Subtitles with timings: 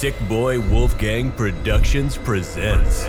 [0.00, 3.04] Sick Boy Wolfgang Productions presents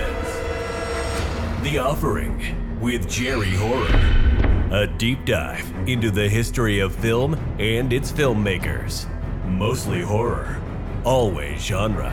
[1.62, 4.78] The Offering with Jerry Horror.
[4.78, 9.07] A deep dive into the history of film and its filmmakers.
[9.46, 10.62] Mostly horror,
[11.05, 12.12] always genre.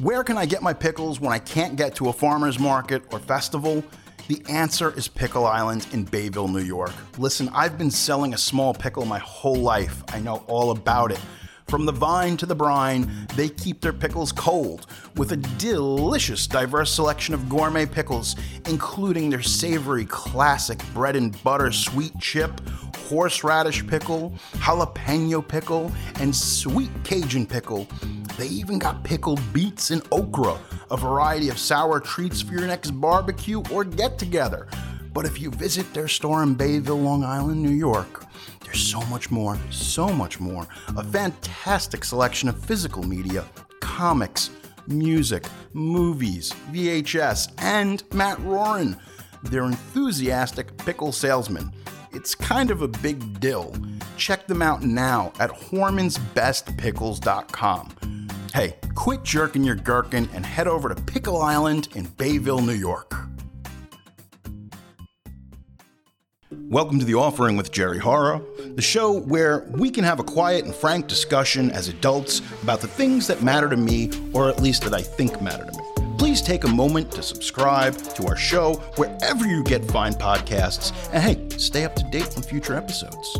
[0.00, 3.18] Where can I get my pickles when I can't get to a farmer's market or
[3.18, 3.82] festival?
[4.26, 6.94] The answer is Pickle Island in Bayville, New York.
[7.18, 10.02] Listen, I've been selling a small pickle my whole life.
[10.08, 11.20] I know all about it.
[11.68, 14.86] From the vine to the brine, they keep their pickles cold
[15.16, 18.34] with a delicious, diverse selection of gourmet pickles,
[18.66, 22.62] including their savory classic bread and butter sweet chip,
[22.96, 27.86] horseradish pickle, jalapeno pickle, and sweet Cajun pickle.
[28.36, 30.58] They even got pickled beets and okra,
[30.90, 34.66] a variety of sour treats for your next barbecue or get together.
[35.12, 38.26] But if you visit their store in Bayville, Long Island, New York,
[38.64, 40.66] there's so much more, so much more.
[40.96, 43.44] A fantastic selection of physical media,
[43.80, 44.50] comics,
[44.88, 48.98] music, movies, VHS, and Matt Roran.
[49.44, 51.70] They're enthusiastic pickle salesman.
[52.12, 53.72] It's kind of a big deal.
[54.16, 58.13] Check them out now at HormansBestPickles.com.
[58.54, 63.12] Hey, quit jerking your gherkin and head over to Pickle Island in Bayville, New York.
[66.52, 68.40] Welcome to The Offering with Jerry Horror,
[68.76, 72.86] the show where we can have a quiet and frank discussion as adults about the
[72.86, 76.16] things that matter to me, or at least that I think matter to me.
[76.16, 81.24] Please take a moment to subscribe to our show wherever you get fine podcasts, and
[81.24, 83.36] hey, stay up to date on future episodes.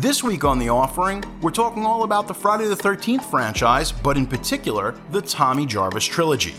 [0.00, 4.16] This week on The Offering, we're talking all about the Friday the 13th franchise, but
[4.16, 6.54] in particular, the Tommy Jarvis trilogy.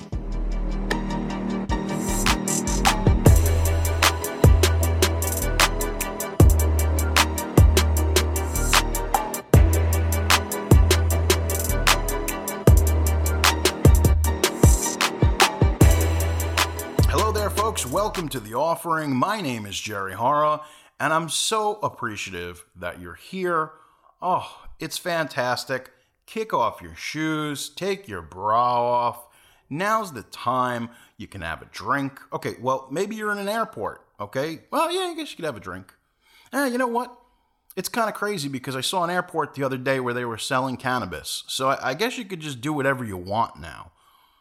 [17.07, 17.85] Hello there, folks.
[17.85, 19.15] Welcome to The Offering.
[19.15, 20.59] My name is Jerry Horror,
[20.99, 23.71] and I'm so appreciative that you're here.
[24.21, 25.91] Oh, it's fantastic.
[26.25, 29.27] Kick off your shoes, take your bra off.
[29.69, 32.19] Now's the time you can have a drink.
[32.33, 34.61] Okay, well, maybe you're in an airport, okay?
[34.71, 35.93] Well, yeah, I guess you could have a drink.
[36.51, 37.15] Eh, you know what?
[37.75, 40.37] It's kind of crazy because I saw an airport the other day where they were
[40.37, 41.43] selling cannabis.
[41.47, 43.91] So I, I guess you could just do whatever you want now.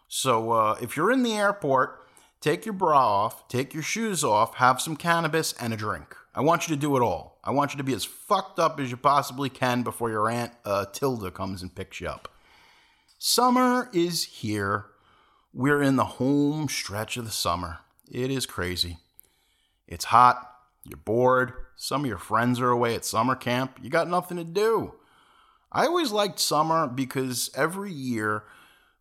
[0.09, 2.07] So uh, if you're in the airport,
[2.41, 6.17] take your bra off, take your shoes off, have some cannabis and a drink.
[6.39, 7.41] I want you to do it all.
[7.43, 10.53] I want you to be as fucked up as you possibly can before your aunt
[10.65, 12.29] uh, Tilda comes and picks you up.
[13.19, 14.87] Summer is here.
[15.53, 17.79] We're in the home stretch of the summer.
[18.09, 18.99] It is crazy.
[19.89, 20.49] It's hot.
[20.85, 21.55] You're bored.
[21.75, 23.81] Some of your friends are away at summer camp.
[23.83, 24.95] You got nothing to do.
[25.73, 28.45] I always liked summer because every year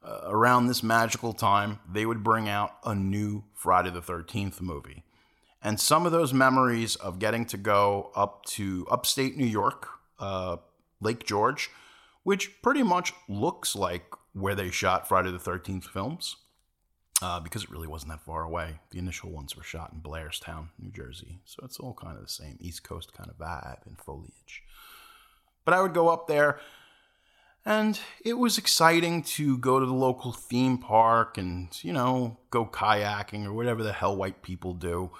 [0.04, 5.04] uh, around this magical time, they would bring out a new Friday the 13th movie.
[5.68, 10.56] And some of those memories of getting to go up to upstate New York, uh,
[11.02, 11.70] Lake George,
[12.24, 16.38] which pretty much looks like where they shot Friday the 13th films,
[17.22, 18.80] uh, because it really wasn't that far away.
[18.92, 21.42] The initial ones were shot in Blairstown, New Jersey.
[21.44, 24.64] So it's all kind of the same East Coast kind of vibe and foliage.
[25.66, 26.62] But I would go up there
[27.66, 32.66] and it was exciting to go to the local theme park and, you know, go
[32.66, 35.12] kayaking or whatever the hell white people do.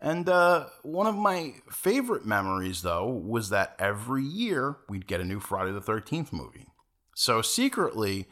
[0.00, 5.24] And uh, one of my favorite memories, though, was that every year we'd get a
[5.24, 6.68] new Friday the 13th movie.
[7.14, 8.26] So secretly,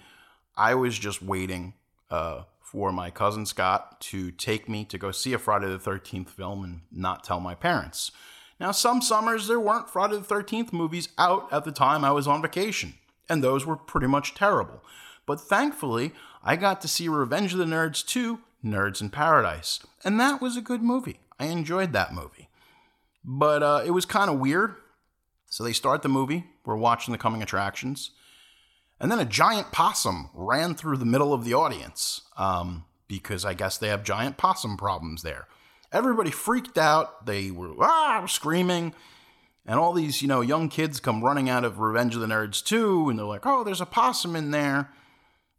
[0.57, 1.75] I was just waiting
[2.11, 6.31] uh, for my cousin Scott to take me to go see a Friday the 13th
[6.31, 8.13] film and not tell my parents.
[8.59, 12.27] Now, some summers there weren't Friday the 13th movies out at the time I was
[12.27, 12.95] on vacation,
[13.29, 14.83] and those were pretty much terrible.
[15.27, 16.13] But thankfully,
[16.43, 20.57] I got to see Revenge of the Nerds 2 Nerds in Paradise, and that was
[20.57, 21.21] a good movie.
[21.39, 22.49] I enjoyed that movie.
[23.25, 24.75] But uh, it was kind of weird.
[25.51, 28.11] So they start the movie, we're watching the coming attractions,
[29.01, 33.55] and then a giant possum ran through the middle of the audience um, because I
[33.55, 35.47] guess they have giant possum problems there.
[35.91, 37.25] Everybody freaked out.
[37.25, 38.95] They were ah, screaming.
[39.65, 42.65] And all these, you know, young kids come running out of Revenge of the Nerds
[42.65, 44.91] 2, and they're like, oh, there's a possum in there.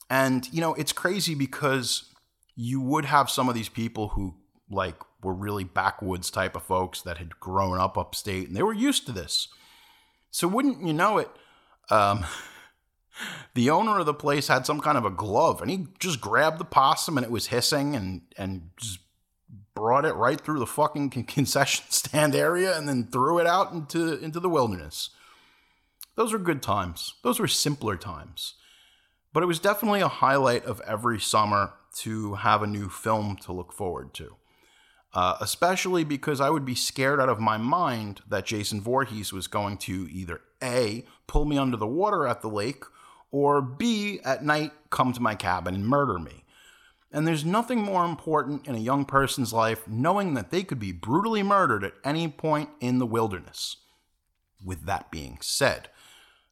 [0.09, 2.11] And, you know, it's crazy because
[2.55, 4.35] you would have some of these people who,
[4.69, 8.73] like, were really backwoods type of folks that had grown up upstate, and they were
[8.73, 9.47] used to this.
[10.31, 11.29] So, wouldn't you know it,
[11.89, 12.25] um,
[13.53, 16.59] the owner of the place had some kind of a glove, and he just grabbed
[16.59, 18.99] the possum, and it was hissing and, and just
[19.79, 24.19] brought it right through the fucking concession stand area and then threw it out into
[24.19, 25.09] into the wilderness.
[26.15, 27.13] Those were good times.
[27.23, 28.55] Those were simpler times.
[29.31, 33.53] But it was definitely a highlight of every summer to have a new film to
[33.53, 34.35] look forward to.
[35.11, 39.47] Uh, especially because I would be scared out of my mind that Jason Voorhees was
[39.47, 42.83] going to either A, pull me under the water at the lake,
[43.31, 46.43] or B, at night come to my cabin and murder me.
[47.11, 50.91] And there's nothing more important in a young person's life knowing that they could be
[50.91, 53.77] brutally murdered at any point in the wilderness.
[54.63, 55.89] With that being said,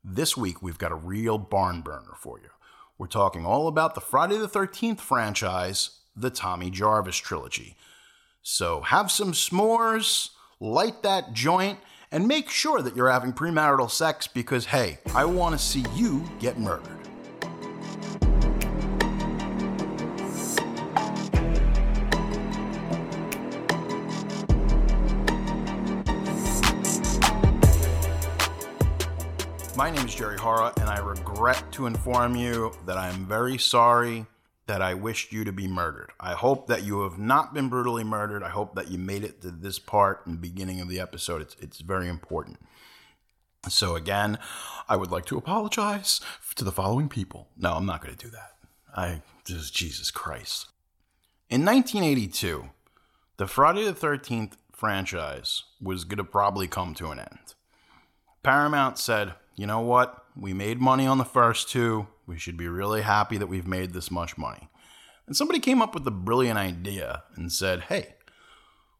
[0.04, 2.50] this week we've got a real barn burner for you.
[2.98, 7.76] We're talking all about the Friday the 13th franchise, the Tommy Jarvis trilogy.
[8.42, 10.30] So have some s'mores,
[10.60, 11.80] light that joint,
[12.12, 16.24] and make sure that you're having premarital sex because, hey, I want to see you
[16.40, 16.98] get murdered.
[29.76, 33.58] My name is Jerry Horror, and I regret to inform you that I am very
[33.58, 34.26] sorry
[34.68, 36.12] that I wished you to be murdered.
[36.20, 38.44] I hope that you have not been brutally murdered.
[38.44, 41.42] I hope that you made it to this part and beginning of the episode.
[41.42, 42.60] It's, it's very important.
[43.70, 44.38] So, again,
[44.88, 46.22] I would like to apologize
[46.56, 47.48] to the following people.
[47.58, 48.54] No, I'm not going to do that.
[48.96, 50.68] I just, Jesus Christ.
[51.50, 52.70] In 1982,
[53.38, 57.56] the Friday the 13th franchise was going to probably come to an end.
[58.44, 60.24] Paramount said, you know what?
[60.36, 62.08] We made money on the first two.
[62.28, 64.70] We should be really happy that we've made this much money.
[65.26, 68.16] And somebody came up with a brilliant idea and said, hey,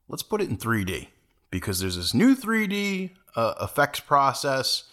[0.08, 1.10] let's put it in 3D
[1.52, 4.86] because there's this new 3D uh, effects process.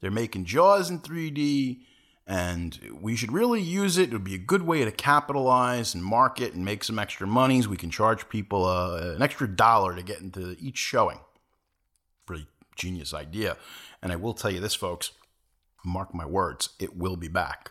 [0.00, 1.80] They're making Jaws in 3D,
[2.26, 4.10] and we should really use it.
[4.10, 7.68] It would be a good way to capitalize and market and make some extra monies.
[7.68, 11.18] We can charge people uh, an extra dollar to get into each showing.
[12.24, 12.46] Pretty
[12.76, 13.56] genius idea.
[14.00, 15.10] And I will tell you this, folks
[15.84, 17.70] mark my words, it will be back.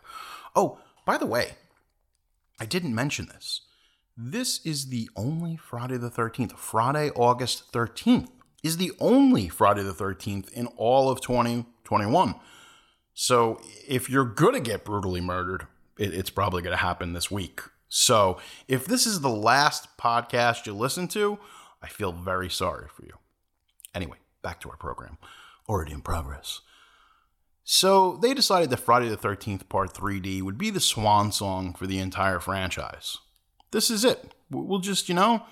[0.55, 1.51] Oh, by the way,
[2.59, 3.61] I didn't mention this.
[4.17, 6.57] This is the only Friday the 13th.
[6.57, 8.29] Friday, August 13th
[8.63, 12.35] is the only Friday the 13th in all of 2021.
[13.13, 15.67] So if you're going to get brutally murdered,
[15.97, 17.61] it's probably going to happen this week.
[17.87, 21.39] So if this is the last podcast you listen to,
[21.81, 23.13] I feel very sorry for you.
[23.95, 25.17] Anyway, back to our program
[25.67, 26.61] already in progress.
[27.71, 31.85] So they decided that Friday the 13th Part 3D would be the swan song for
[31.85, 33.19] the entire franchise.
[33.69, 34.33] This is it.
[34.49, 35.43] We'll just, you know,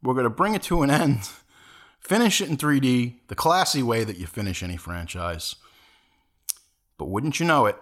[0.00, 1.28] we're going to bring it to an end,
[1.98, 5.56] finish it in 3D, the classy way that you finish any franchise.
[6.96, 7.76] But wouldn't you know it,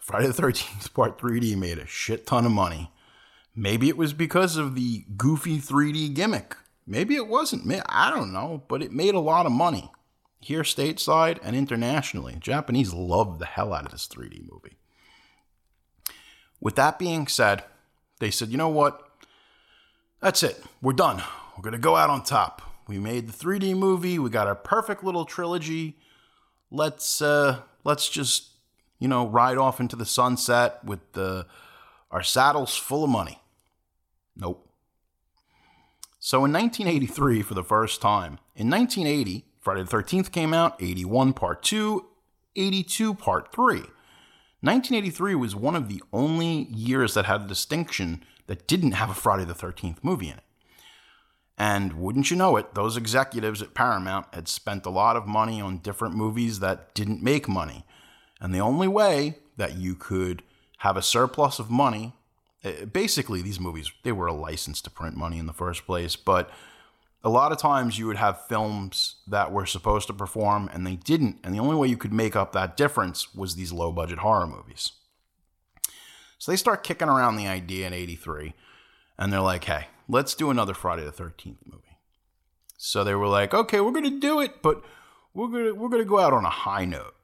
[0.00, 2.92] Friday the 13th Part 3D made a shit ton of money.
[3.56, 6.54] Maybe it was because of the goofy 3D gimmick.
[6.86, 7.68] Maybe it wasn't.
[7.88, 9.90] I don't know, but it made a lot of money
[10.42, 12.36] here stateside and internationally.
[12.40, 14.76] Japanese love the hell out of this 3D movie.
[16.60, 17.64] With that being said,
[18.20, 19.02] they said, you know what?
[20.20, 20.62] That's it.
[20.80, 21.22] We're done.
[21.56, 22.62] We're going to go out on top.
[22.86, 24.18] We made the 3D movie.
[24.18, 25.98] We got our perfect little trilogy.
[26.70, 28.50] Let's uh let's just,
[28.98, 31.46] you know, ride off into the sunset with the
[32.10, 33.40] our saddles full of money.
[34.36, 34.68] Nope.
[36.18, 41.32] So in 1983 for the first time, in 1980, Friday the 13th came out, 81
[41.34, 42.04] Part 2,
[42.56, 43.76] 82 Part 3.
[44.60, 49.14] 1983 was one of the only years that had a distinction that didn't have a
[49.14, 50.44] Friday the 13th movie in it.
[51.56, 55.60] And wouldn't you know it, those executives at Paramount had spent a lot of money
[55.60, 57.84] on different movies that didn't make money.
[58.40, 60.42] And the only way that you could
[60.78, 62.14] have a surplus of money,
[62.64, 66.16] eh, basically, these movies, they were a license to print money in the first place,
[66.16, 66.50] but
[67.24, 70.96] a lot of times you would have films that were supposed to perform and they
[70.96, 71.38] didn't.
[71.44, 74.46] And the only way you could make up that difference was these low budget horror
[74.46, 74.92] movies.
[76.38, 78.54] So they start kicking around the idea in 83
[79.16, 81.98] and they're like, hey, let's do another Friday the 13th movie.
[82.76, 84.82] So they were like, okay, we're going to do it, but
[85.32, 87.14] we're going to, we're going to go out on a high note.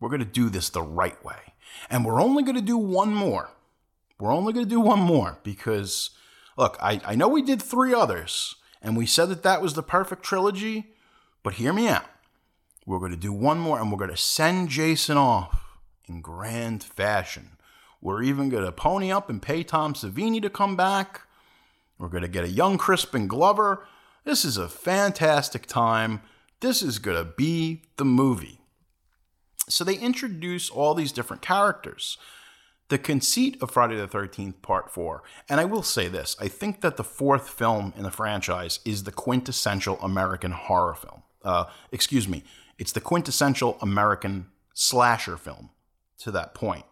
[0.00, 1.54] We're going to do this the right way.
[1.88, 3.50] And we're only going to do one more.
[4.18, 6.10] We're only going to do one more because,
[6.56, 9.82] look, I, I know we did three others and we said that that was the
[9.82, 10.92] perfect trilogy,
[11.42, 12.04] but hear me out.
[12.86, 16.84] We're going to do one more and we're going to send Jason off in grand
[16.84, 17.52] fashion.
[18.02, 21.22] We're even going to pony up and pay Tom Savini to come back.
[21.98, 23.86] We're going to get a young Crispin Glover.
[24.24, 26.20] This is a fantastic time.
[26.60, 28.60] This is going to be the movie.
[29.66, 32.18] So they introduce all these different characters.
[32.88, 36.80] The conceit of Friday the 13th Part 4, and I will say this I think
[36.80, 41.22] that the fourth film in the franchise is the quintessential American horror film.
[41.42, 42.44] Uh, excuse me,
[42.78, 45.70] it's the quintessential American slasher film
[46.18, 46.84] to that point.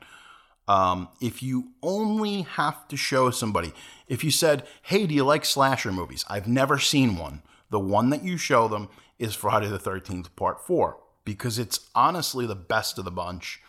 [0.69, 3.73] Um, if you only have to show somebody,
[4.07, 6.25] if you said, Hey, do you like slasher movies?
[6.29, 7.43] I've never seen one.
[7.71, 12.47] The one that you show them is Friday the 13th, Part 4, because it's honestly
[12.47, 13.61] the best of the bunch.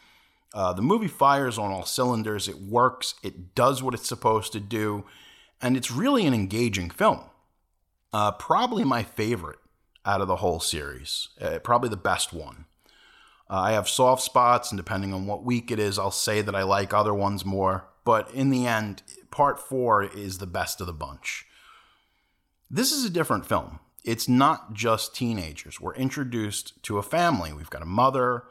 [0.53, 2.47] Uh, the movie fires on all cylinders.
[2.47, 3.15] It works.
[3.23, 5.05] It does what it's supposed to do.
[5.61, 7.21] And it's really an engaging film.
[8.11, 9.59] Uh, probably my favorite
[10.05, 11.29] out of the whole series.
[11.41, 12.65] Uh, probably the best one.
[13.49, 16.55] Uh, I have soft spots, and depending on what week it is, I'll say that
[16.55, 17.85] I like other ones more.
[18.05, 21.45] But in the end, part four is the best of the bunch.
[22.69, 23.79] This is a different film.
[24.03, 25.79] It's not just teenagers.
[25.79, 27.53] We're introduced to a family.
[27.53, 28.43] We've got a mother,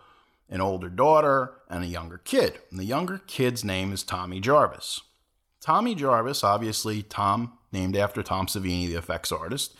[0.52, 2.58] an older daughter, and a younger kid.
[2.70, 5.00] And the younger kid's name is Tommy Jarvis.
[5.62, 9.74] Tommy Jarvis, obviously, Tom, named after Tom Savini, the effects artist,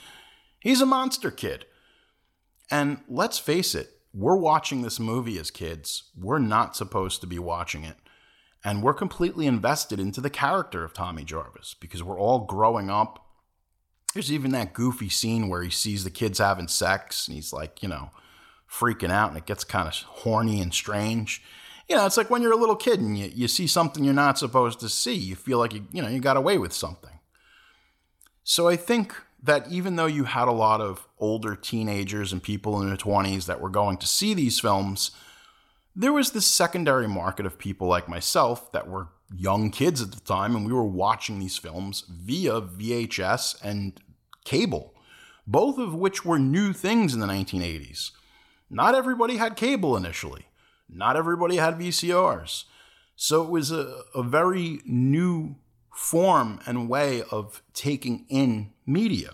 [0.60, 1.66] he's a monster kid.
[2.70, 6.04] And let's face it, we're watching this movie as kids.
[6.18, 7.96] We're not supposed to be watching it.
[8.64, 13.26] And we're completely invested into the character of Tommy Jarvis because we're all growing up.
[14.14, 17.82] There's even that goofy scene where he sees the kids having sex and he's like,
[17.82, 18.10] you know,
[18.72, 21.42] freaking out and it gets kind of horny and strange.
[21.88, 24.14] You know, it's like when you're a little kid and you, you see something you're
[24.14, 27.18] not supposed to see, you feel like you, you know, you got away with something.
[28.44, 32.80] So I think that even though you had a lot of older teenagers and people
[32.80, 35.10] in their 20s that were going to see these films,
[35.94, 40.20] there was this secondary market of people like myself that were young kids at the
[40.20, 44.00] time and we were watching these films via VHS and
[44.44, 44.94] cable,
[45.46, 48.12] both of which were new things in the 1980s.
[48.72, 50.46] Not everybody had cable initially,
[50.88, 52.64] not everybody had VCRs.
[53.14, 55.56] So it was a, a very new
[55.94, 59.32] form and way of taking in media.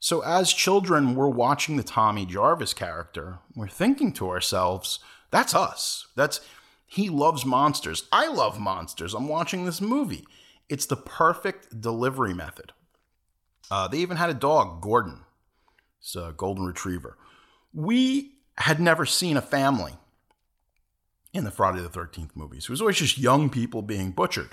[0.00, 3.40] So, as children, we're watching the Tommy Jarvis character.
[3.54, 5.00] We're thinking to ourselves,
[5.30, 6.06] that's us.
[6.16, 6.40] That's
[6.86, 8.04] he loves monsters.
[8.10, 9.12] I love monsters.
[9.12, 10.26] I'm watching this movie.
[10.70, 12.72] It's the perfect delivery method.
[13.70, 15.24] Uh, they even had a dog, Gordon.
[16.00, 17.18] It's a golden retriever
[17.74, 19.94] we had never seen a family
[21.32, 22.64] in the Friday the 13th movies.
[22.64, 24.50] It was always just young people being butchered.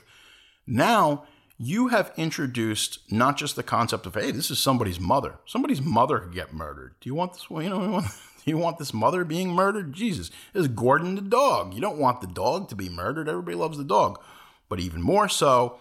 [0.65, 1.25] Now,
[1.57, 5.35] you have introduced not just the concept of, hey, this is somebody's mother.
[5.45, 6.95] Somebody's mother could get murdered.
[6.99, 7.45] Do you want this?
[7.51, 8.01] You know,
[8.45, 9.93] do you want this mother being murdered?
[9.93, 11.75] Jesus, this is Gordon the dog.
[11.75, 13.29] You don't want the dog to be murdered.
[13.29, 14.19] Everybody loves the dog.
[14.67, 15.79] But even more so,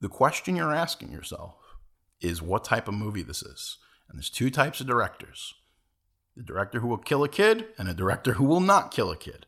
[0.00, 1.54] the question you're asking yourself
[2.20, 3.78] is what type of movie this is.
[4.08, 5.54] And there's two types of directors
[6.36, 9.16] the director who will kill a kid and a director who will not kill a
[9.16, 9.46] kid.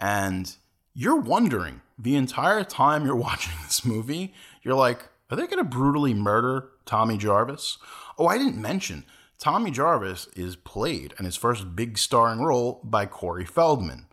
[0.00, 0.54] And
[0.92, 5.64] you're wondering the entire time you're watching this movie, you're like, are they going to
[5.64, 7.78] brutally murder Tommy Jarvis?
[8.18, 9.04] Oh, I didn't mention
[9.38, 14.06] Tommy Jarvis is played in his first big starring role by Corey Feldman,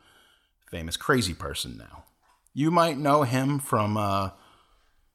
[0.70, 2.06] famous crazy person now.
[2.54, 4.32] You might know him from, uh,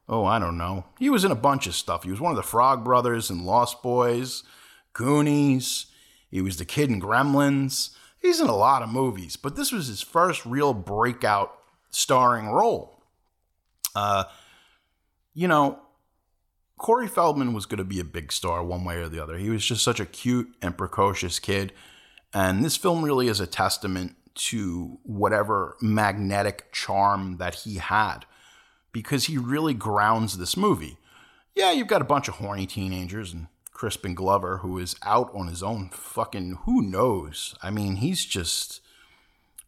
[0.09, 0.85] oh, I don't know.
[0.99, 2.05] He was in a bunch of stuff.
[2.05, 4.43] He was one of the Frog Brothers and Lost Boys,
[4.93, 5.87] Goonies.
[6.31, 7.91] He was the kid in Gremlins.
[8.19, 11.57] He's in a lot of movies, but this was his first real breakout
[11.91, 13.03] starring role.
[13.95, 14.25] Uh,
[15.35, 15.79] you know,
[16.79, 19.39] Corey Feldman was going to be a big star one way or the other.
[19.39, 21.73] He was just such a cute and precocious kid.
[22.35, 28.27] And this film really is a testament to whatever magnetic charm that he had
[28.93, 30.99] because he really grounds this movie.
[31.55, 35.49] Yeah, you've got a bunch of horny teenagers and Crispin Glover, who is out on
[35.49, 37.55] his own fucking who knows.
[37.63, 38.81] I mean, he's just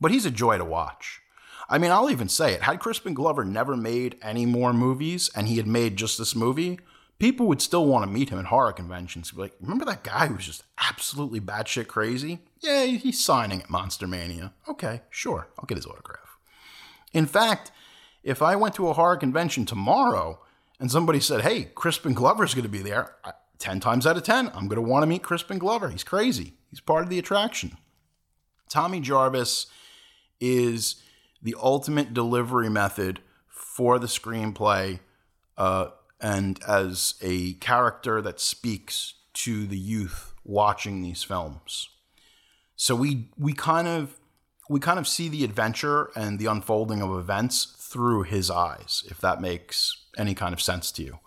[0.01, 1.21] but he's a joy to watch.
[1.69, 2.63] I mean, I'll even say it.
[2.63, 6.81] Had Crispin Glover never made any more movies and he had made just this movie,
[7.19, 9.33] people would still want to meet him at horror conventions.
[9.33, 12.39] Be like, remember that guy who was just absolutely batshit crazy?
[12.61, 14.55] Yeah, he's signing at Monster Mania.
[14.67, 16.39] Okay, sure, I'll get his autograph.
[17.13, 17.73] In fact,
[18.23, 20.41] if I went to a horror convention tomorrow
[20.81, 23.17] and somebody said, hey, Crispin Glover's going to be there,
[23.59, 25.91] 10 times out of 10, I'm going to want to meet Crispin Glover.
[25.91, 26.55] He's crazy.
[26.71, 27.77] He's part of the attraction.
[28.69, 29.67] Tommy Jarvis
[30.41, 31.03] is
[31.43, 35.01] the ultimate delivery method for the screenplay
[35.57, 35.89] uh,
[36.21, 41.89] and as a character that speaks to the youth watching these films.
[42.77, 44.19] So we we kind of
[44.69, 49.21] we kind of see the adventure and the unfolding of events through his eyes, if
[49.21, 51.19] that makes any kind of sense to you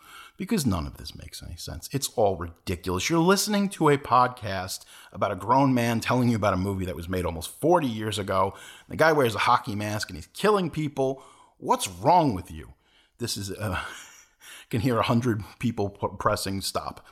[0.42, 1.88] because none of this makes any sense.
[1.92, 3.12] It's all ridiculous.
[3.12, 6.96] You're listening to a podcast about a grown man telling you about a movie that
[6.96, 8.56] was made almost 40 years ago.
[8.90, 11.22] The guy wears a hockey mask and he's killing people.
[11.60, 12.74] What's wrong with you?
[13.20, 13.80] This is, uh,
[14.72, 17.06] can hear a hundred people pressing stop.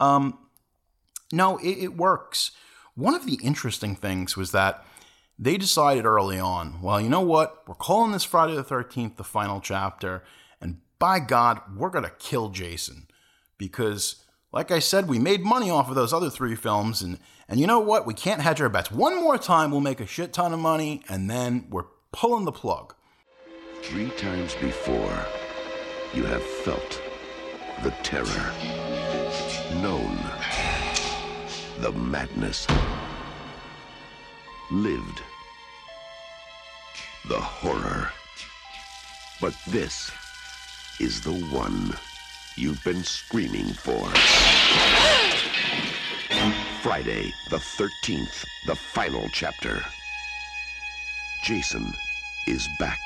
[0.00, 0.36] Um,
[1.32, 2.50] no, it, it works.
[2.96, 4.84] One of the interesting things was that
[5.38, 7.68] they decided early on, well, you know what?
[7.68, 10.24] We're calling this Friday the 13th the final chapter,
[11.04, 13.06] by God, we're going to kill Jason.
[13.58, 17.60] Because, like I said, we made money off of those other three films, and, and
[17.60, 18.06] you know what?
[18.06, 18.90] We can't hedge our bets.
[18.90, 22.52] One more time, we'll make a shit ton of money, and then we're pulling the
[22.52, 22.94] plug.
[23.82, 25.14] Three times before,
[26.14, 27.02] you have felt
[27.82, 28.54] the terror,
[29.82, 30.16] known
[31.80, 32.66] the madness
[34.70, 35.20] lived
[37.28, 38.08] the horror.
[39.38, 40.10] But this
[41.00, 41.96] is the one
[42.56, 44.08] you've been screaming for.
[46.82, 49.80] Friday the 13th, the final chapter.
[51.42, 51.92] Jason
[52.46, 53.00] is back.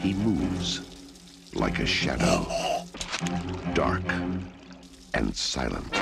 [0.00, 0.80] He moves
[1.54, 2.46] like a shadow,
[3.74, 4.02] dark
[5.14, 5.94] and silent.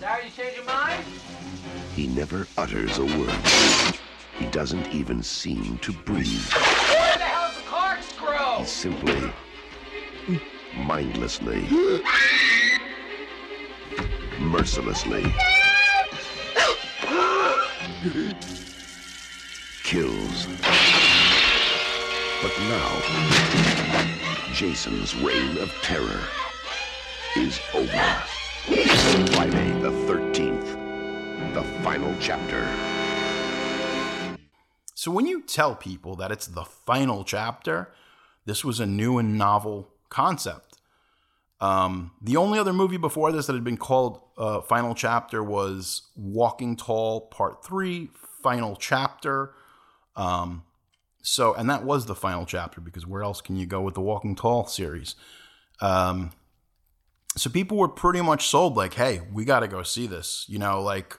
[0.00, 1.04] Sorry you changed your mind?
[1.94, 3.34] He never utters a word.
[4.38, 6.52] He doesn't even seem to breathe.
[6.52, 8.58] Where the hell's the corkscrew?
[8.58, 9.32] He simply,
[10.76, 11.66] mindlessly,
[14.38, 15.22] mercilessly
[19.82, 20.46] kills.
[22.42, 23.00] But now,
[24.52, 26.20] Jason's reign of terror
[27.36, 28.22] is over.
[29.34, 30.84] Friday the 13th
[31.54, 32.66] the final chapter.
[34.94, 37.92] So, when you tell people that it's the final chapter,
[38.44, 40.76] this was a new and novel concept.
[41.60, 46.02] Um, the only other movie before this that had been called uh, Final Chapter was
[46.16, 48.08] Walking Tall Part 3,
[48.42, 49.52] Final Chapter.
[50.16, 50.64] Um,
[51.22, 54.00] so, and that was the final chapter because where else can you go with the
[54.00, 55.14] Walking Tall series?
[55.80, 56.32] Um,
[57.36, 60.44] so people were pretty much sold like, hey, we got to go see this.
[60.48, 61.18] You know, like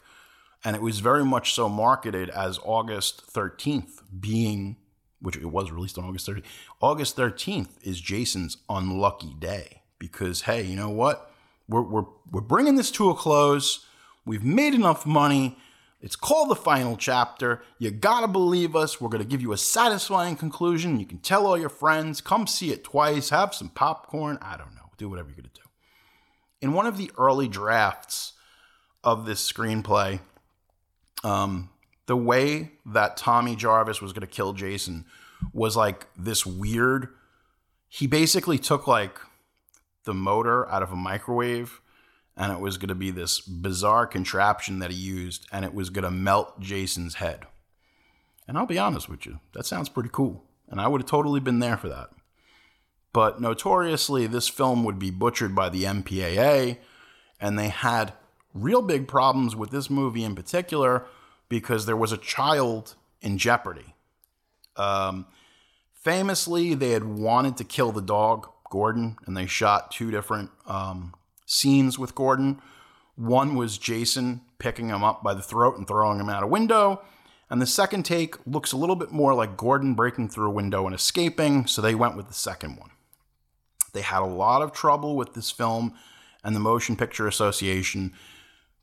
[0.66, 4.78] and it was very much so marketed as August 13th being
[5.26, 6.44] which it was released on August 30th.
[6.80, 11.32] August 13th is Jason's unlucky day because hey, you know what?
[11.68, 13.86] We're we're we're bringing this to a close.
[14.26, 15.58] We've made enough money.
[16.02, 17.64] It's called the final chapter.
[17.80, 19.02] You gotta believe us.
[19.02, 21.00] We're gonna give you a satisfying conclusion.
[21.00, 22.22] You can tell all your friends.
[22.22, 23.30] Come see it twice.
[23.30, 24.38] Have some popcorn.
[24.42, 24.92] I don't know.
[24.98, 25.62] Do whatever you're gonna do.
[26.62, 28.34] In one of the early drafts
[29.04, 30.20] of this screenplay,
[31.24, 31.70] um,
[32.06, 35.06] the way that Tommy Jarvis was going to kill Jason
[35.54, 37.10] was like this weird.
[37.88, 39.20] He basically took like
[40.04, 41.82] the motor out of a microwave
[42.38, 45.90] and it was going to be this bizarre contraption that he used and it was
[45.90, 47.46] going to melt Jason's head.
[48.48, 50.44] And I'll be honest with you, that sounds pretty cool.
[50.68, 52.10] And I would have totally been there for that.
[53.14, 56.80] But notoriously, this film would be butchered by the MPAA,
[57.40, 58.12] and they had
[58.54, 61.06] real big problems with this movie in particular
[61.50, 63.96] because there was a child in jeopardy.
[64.76, 65.26] Um,
[65.94, 71.14] famously, they had wanted to kill the dog, Gordon, and they shot two different um,
[71.46, 72.62] scenes with Gordon.
[73.16, 77.02] One was Jason picking him up by the throat and throwing him out a window.
[77.50, 80.86] And the second take looks a little bit more like Gordon breaking through a window
[80.86, 82.90] and escaping, so they went with the second one.
[83.94, 85.94] They had a lot of trouble with this film
[86.44, 88.14] and the Motion Picture Association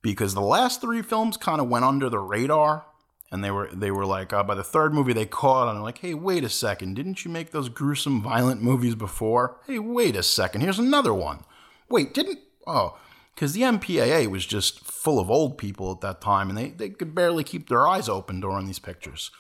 [0.02, 2.84] because the last three films kind of went under the radar
[3.30, 5.80] and they were they were like uh, by the third movie they caught on.
[5.80, 6.94] Like hey wait a second.
[6.94, 9.56] Didn't you make those gruesome violent movies before?
[9.66, 10.60] Hey wait a second.
[10.60, 11.40] Here's another one.
[11.88, 12.98] Wait didn't oh
[13.34, 16.90] because the mpaa was just full of old people at that time and they, they
[16.90, 19.30] could barely keep their eyes open during these pictures.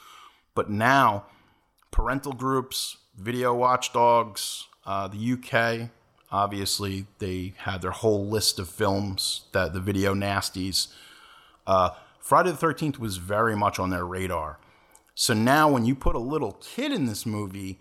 [0.54, 1.26] But now
[1.90, 5.90] parental groups video watchdogs uh, the uk
[6.32, 10.88] Obviously, they had their whole list of films that the video nasties.
[11.66, 14.58] Uh, Friday the 13th was very much on their radar.
[15.14, 17.78] So now, when you put a little kid in this movie,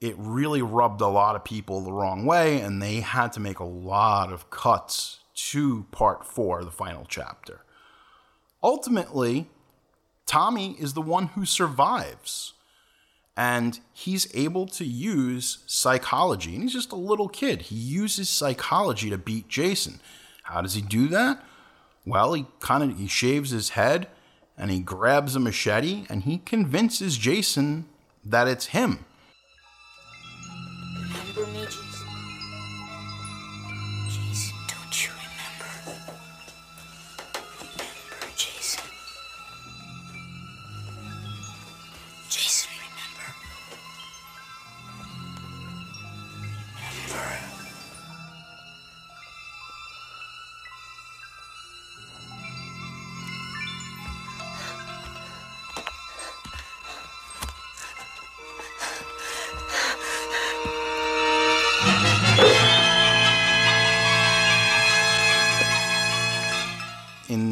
[0.00, 3.58] it really rubbed a lot of people the wrong way, and they had to make
[3.58, 7.60] a lot of cuts to part four, the final chapter.
[8.62, 9.50] Ultimately,
[10.24, 12.54] Tommy is the one who survives
[13.36, 16.54] and he's able to use psychology.
[16.54, 17.62] And he's just a little kid.
[17.62, 20.00] He uses psychology to beat Jason.
[20.44, 21.42] How does he do that?
[22.04, 24.08] Well, he kind of he shaves his head
[24.56, 27.86] and he grabs a machete and he convinces Jason
[28.24, 29.04] that it's him.
[31.36, 31.66] Remember me,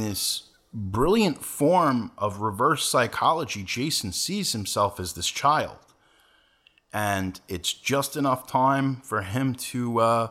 [0.09, 5.77] this brilliant form of reverse psychology, Jason sees himself as this child.
[6.93, 10.29] And it's just enough time for him to uh,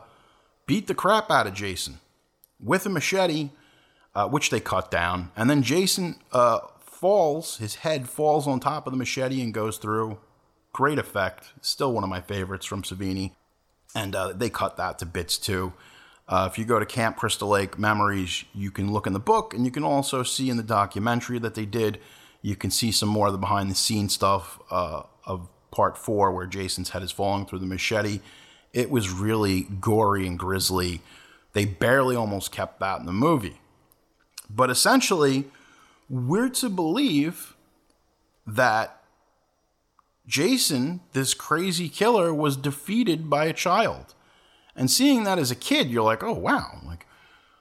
[0.66, 2.00] beat the crap out of Jason
[2.60, 3.50] with a machete,
[4.14, 5.30] uh, which they cut down.
[5.36, 9.78] And then Jason uh, falls, his head falls on top of the machete and goes
[9.78, 10.18] through.
[10.72, 11.52] Great effect.
[11.60, 13.32] Still one of my favorites from Savini.
[13.94, 15.72] And uh, they cut that to bits too.
[16.28, 19.54] Uh, if you go to Camp Crystal Lake Memories, you can look in the book
[19.54, 21.98] and you can also see in the documentary that they did,
[22.42, 26.30] you can see some more of the behind the scenes stuff uh, of part four
[26.30, 28.20] where Jason's head is falling through the machete.
[28.74, 31.00] It was really gory and grisly.
[31.54, 33.60] They barely almost kept that in the movie.
[34.50, 35.46] But essentially,
[36.10, 37.56] we're to believe
[38.46, 39.02] that
[40.26, 44.14] Jason, this crazy killer, was defeated by a child.
[44.78, 46.78] And seeing that as a kid, you're like, oh, wow.
[46.86, 47.04] Like,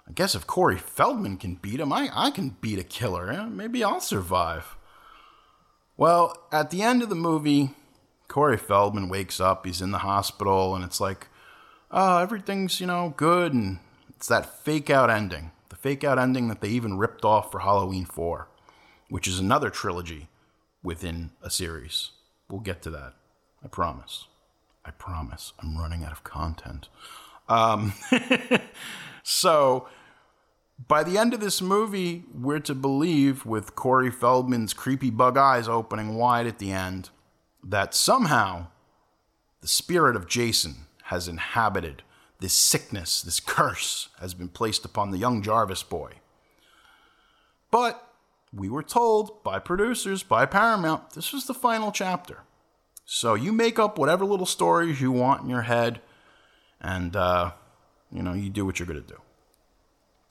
[0.08, 3.48] I guess if Corey Feldman can beat him, I, I can beat a killer.
[3.48, 4.78] Maybe I'll survive.
[5.98, 7.72] Well, at the end of the movie,
[8.28, 9.66] Corey Feldman wakes up.
[9.66, 11.26] He's in the hospital, and it's like,
[11.90, 13.52] oh, everything's, you know, good.
[13.52, 13.80] And
[14.16, 15.50] it's that fake out ending.
[15.70, 18.48] The fake out ending that they even ripped off for Halloween 4,
[19.10, 20.28] which is another trilogy
[20.84, 22.12] within a series.
[22.48, 23.16] We'll get to that.
[23.66, 24.28] I promise.
[24.88, 25.52] I promise.
[25.60, 26.88] I'm running out of content.
[27.50, 27.94] Um,
[29.24, 29.90] so,
[30.88, 35.68] by the end of this movie, we're to believe, with Corey Feldman's creepy bug eyes
[35.68, 37.10] opening wide at the end,
[37.64, 38.68] that somehow
[39.62, 42.04] the spirit of Jason has inhabited
[42.40, 46.12] this sickness, this curse has been placed upon the young Jarvis boy.
[47.72, 48.08] But
[48.54, 52.44] we were told by producers, by Paramount, this was the final chapter.
[53.10, 56.02] So you make up whatever little stories you want in your head,
[56.82, 57.52] and uh,
[58.12, 59.22] you know you do what you're gonna do.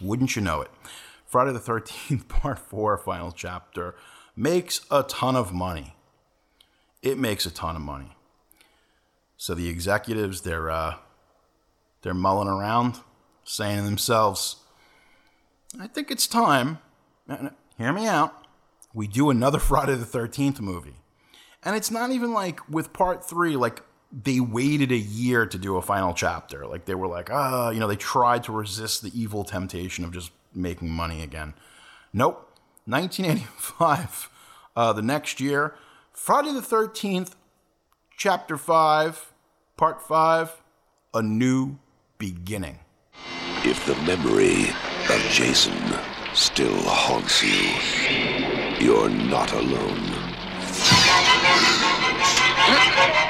[0.02, 0.70] Wouldn't you know it?
[1.24, 3.94] Friday the 13th, Part 4, final chapter,
[4.36, 5.96] makes a ton of money.
[7.02, 8.14] It makes a ton of money.
[9.38, 10.96] So the executives, they're uh,
[12.02, 13.00] they're mulling around,
[13.42, 14.56] saying to themselves,
[15.80, 16.80] "I think it's time."
[17.78, 18.46] Hear me out.
[18.92, 20.96] We do another Friday the 13th movie.
[21.66, 25.76] And it's not even like with part three, like they waited a year to do
[25.76, 26.64] a final chapter.
[26.64, 30.12] Like they were like, ah, you know, they tried to resist the evil temptation of
[30.12, 31.55] just making money again.
[32.12, 32.57] Nope.
[32.85, 34.31] 1985,
[34.76, 35.74] uh, the next year,
[36.12, 37.33] Friday the 13th,
[38.16, 39.33] chapter 5,
[39.76, 40.62] part 5,
[41.14, 41.81] A New
[42.16, 42.79] Beginning.
[43.64, 44.68] If the memory
[45.11, 45.76] of Jason
[46.33, 50.25] still haunts you, you're not alone.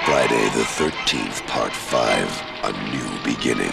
[0.07, 3.73] Friday the 13th, Part 5 A New Beginning.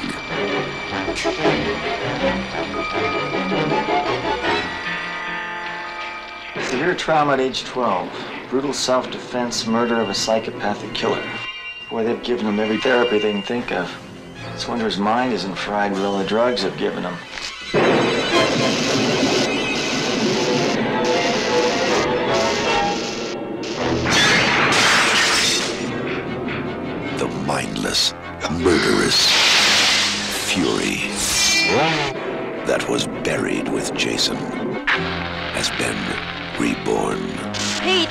[6.70, 8.50] Severe trauma at age 12.
[8.50, 11.24] Brutal self defense, murder of a psychopathic killer.
[11.92, 13.96] Boy, they've given him every therapy they can think of.
[14.56, 17.14] It's wonder his mind isn't fried with all the drugs they've given him.
[27.84, 28.14] Mindless,
[28.50, 29.28] murderous
[30.48, 31.10] fury
[32.66, 35.98] that was buried with Jason has been
[36.58, 37.20] reborn.
[37.82, 38.08] Pete!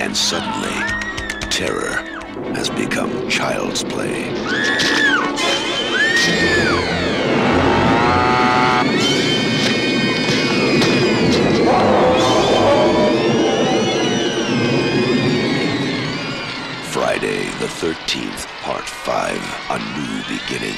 [0.00, 0.76] And suddenly,
[1.48, 1.96] terror
[2.54, 4.24] has become child's play.
[17.66, 19.36] The 13th, Part 5
[19.70, 20.76] A New Beginning.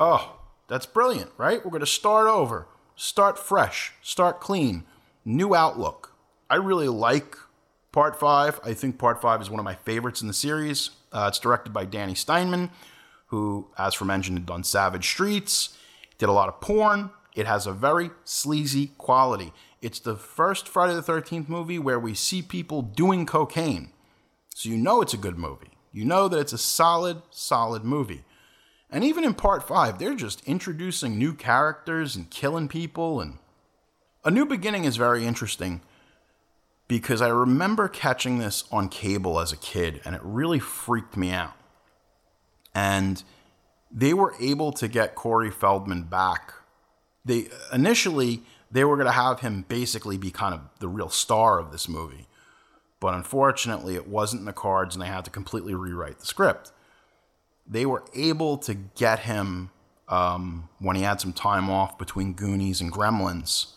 [0.00, 0.38] Oh,
[0.68, 1.62] that's brilliant, right?
[1.62, 4.84] We're going to start over, start fresh, start clean,
[5.22, 6.14] new outlook.
[6.48, 7.36] I really like
[7.92, 8.58] part five.
[8.64, 10.92] I think part five is one of my favorites in the series.
[11.12, 12.70] Uh, it's directed by Danny Steinmann,
[13.26, 15.76] who, as from mentioned, had done Savage Streets,
[16.16, 17.10] did a lot of porn.
[17.34, 19.52] It has a very sleazy quality.
[19.80, 23.90] It's the first Friday the 13th movie where we see people doing cocaine.
[24.54, 25.70] So you know it's a good movie.
[25.92, 28.24] You know that it's a solid, solid movie.
[28.90, 33.20] And even in part five, they're just introducing new characters and killing people.
[33.20, 33.38] And
[34.24, 35.80] A New Beginning is very interesting
[36.88, 41.30] because I remember catching this on cable as a kid and it really freaked me
[41.30, 41.54] out.
[42.74, 43.22] And
[43.90, 46.52] they were able to get Corey Feldman back.
[47.24, 51.58] They initially they were going to have him basically be kind of the real star
[51.58, 52.26] of this movie.
[53.00, 56.72] But unfortunately, it wasn't in the cards and they had to completely rewrite the script.
[57.66, 59.70] they were able to get him
[60.08, 63.72] um, when he had some time off between Goonies and Gremlins,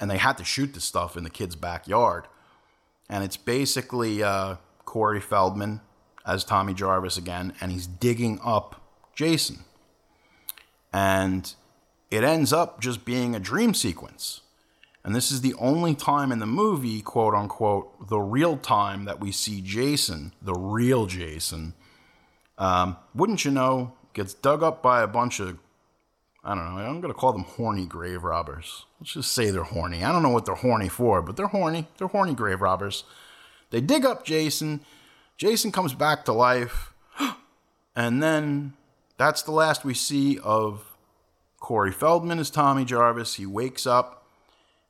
[0.00, 2.26] and they had to shoot this stuff in the kid's backyard.
[3.08, 5.80] And it's basically uh, Corey Feldman
[6.26, 8.80] as Tommy Jarvis again, and he's digging up
[9.14, 9.60] Jason.
[10.92, 11.54] And
[12.10, 14.42] it ends up just being a dream sequence.
[15.04, 19.20] And this is the only time in the movie, quote unquote, the real time that
[19.20, 21.74] we see Jason, the real Jason.
[22.58, 25.58] Um, wouldn't you know, gets dug up by a bunch of,
[26.42, 28.86] I don't know, I'm going to call them horny grave robbers.
[28.98, 30.02] Let's just say they're horny.
[30.02, 31.86] I don't know what they're horny for, but they're horny.
[31.98, 33.04] They're horny grave robbers.
[33.70, 34.80] They dig up Jason.
[35.36, 36.92] Jason comes back to life.
[37.98, 38.74] And then
[39.16, 40.95] that's the last we see of
[41.58, 43.34] Corey Feldman is Tommy Jarvis.
[43.34, 44.26] He wakes up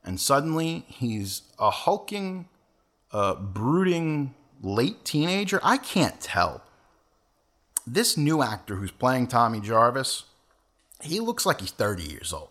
[0.03, 2.47] and suddenly he's a hulking,
[3.11, 5.59] uh, brooding late teenager.
[5.63, 6.63] I can't tell.
[7.85, 10.23] This new actor who's playing Tommy Jarvis,
[11.01, 12.49] he looks like he's 30 years old.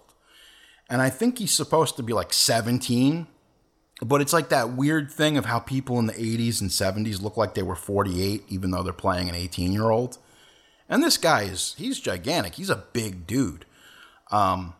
[0.88, 3.26] And I think he's supposed to be like 17,
[4.02, 7.36] but it's like that weird thing of how people in the 80s and 70s look
[7.36, 10.18] like they were 48, even though they're playing an 18 year old.
[10.88, 12.54] And this guy is, he's gigantic.
[12.54, 13.65] He's a big dude.
[14.30, 14.74] Um,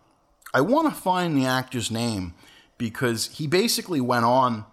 [0.53, 2.35] I want to find the actor's name
[2.79, 4.65] because he basically went on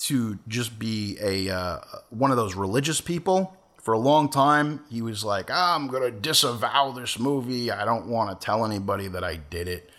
[0.00, 3.56] to just be a uh, one of those religious people.
[3.82, 7.70] For a long time, he was like, ah, "I'm going to disavow this movie.
[7.70, 9.90] I don't want to tell anybody that I did it."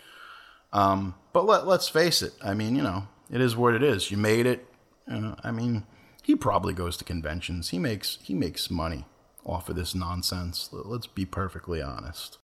[0.72, 2.32] Um, but let, let's face it.
[2.42, 4.10] I mean, you know, it is what it is.
[4.10, 4.66] You made it.
[5.10, 5.84] Uh, I mean,
[6.22, 7.70] he probably goes to conventions.
[7.70, 9.04] He makes he makes money
[9.44, 10.68] off of this nonsense.
[10.72, 12.38] Let's be perfectly honest.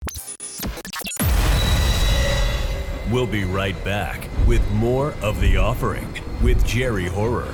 [3.12, 7.54] We'll be right back with more of The Offering with Jerry Horror.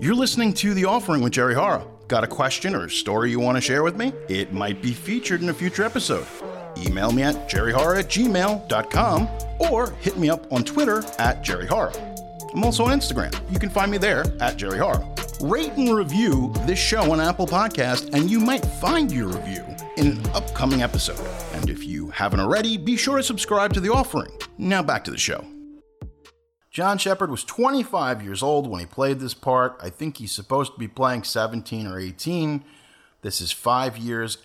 [0.00, 1.84] You're listening to The Offering with Jerry Horror.
[2.06, 4.12] Got a question or a story you want to share with me?
[4.28, 6.26] It might be featured in a future episode.
[6.78, 12.07] Email me at jerryhorror at gmail.com or hit me up on Twitter at jerryhorror.
[12.54, 13.34] I'm also on Instagram.
[13.52, 15.06] You can find me there at Jerry Horror.
[15.40, 19.64] Rate and review this show on Apple Podcast, and you might find your review
[19.96, 21.20] in an upcoming episode.
[21.52, 24.30] And if you haven't already, be sure to subscribe to The Offering.
[24.56, 25.44] Now back to the show.
[26.70, 29.76] John Shepherd was 25 years old when he played this part.
[29.82, 32.64] I think he's supposed to be playing 17 or 18.
[33.22, 34.38] This is five years.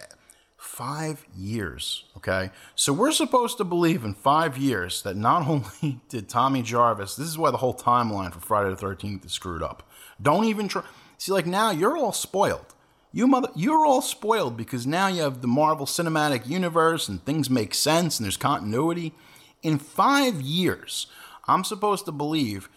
[0.73, 2.49] Five years, okay?
[2.73, 7.27] So we're supposed to believe in five years that not only did Tommy Jarvis, this
[7.27, 9.87] is why the whole timeline for Friday the 13th is screwed up.
[10.19, 10.81] Don't even try.
[11.19, 12.73] See, like now you're all spoiled.
[13.11, 17.51] You mother, you're all spoiled because now you have the Marvel Cinematic Universe and things
[17.51, 19.13] make sense and there's continuity.
[19.61, 21.05] In five years,
[21.47, 22.67] I'm supposed to believe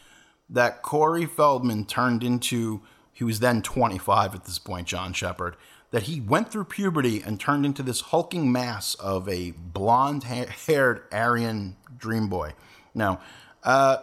[0.50, 2.82] that Corey Feldman turned into,
[3.14, 5.56] he was then 25 at this point, John Shepherd,
[5.96, 11.02] that he went through puberty and turned into this hulking mass of a blonde haired
[11.10, 12.52] Aryan dream boy.
[12.94, 13.18] Now,
[13.64, 14.00] uh,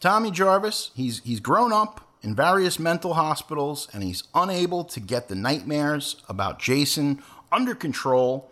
[0.00, 5.28] Tommy Jarvis, he's, he's grown up in various mental hospitals and he's unable to get
[5.28, 7.22] the nightmares about Jason
[7.52, 8.50] under control.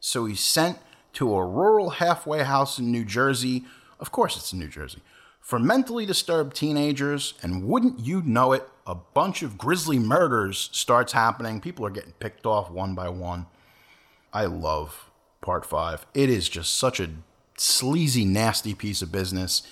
[0.00, 0.78] So he's sent
[1.12, 3.62] to a rural halfway house in New Jersey.
[4.00, 5.02] Of course, it's in New Jersey.
[5.38, 11.12] For mentally disturbed teenagers, and wouldn't you know it, a bunch of grisly murders starts
[11.12, 11.60] happening.
[11.60, 13.46] People are getting picked off one by one.
[14.32, 16.06] I love part five.
[16.14, 17.10] It is just such a
[17.56, 19.62] sleazy, nasty piece of business.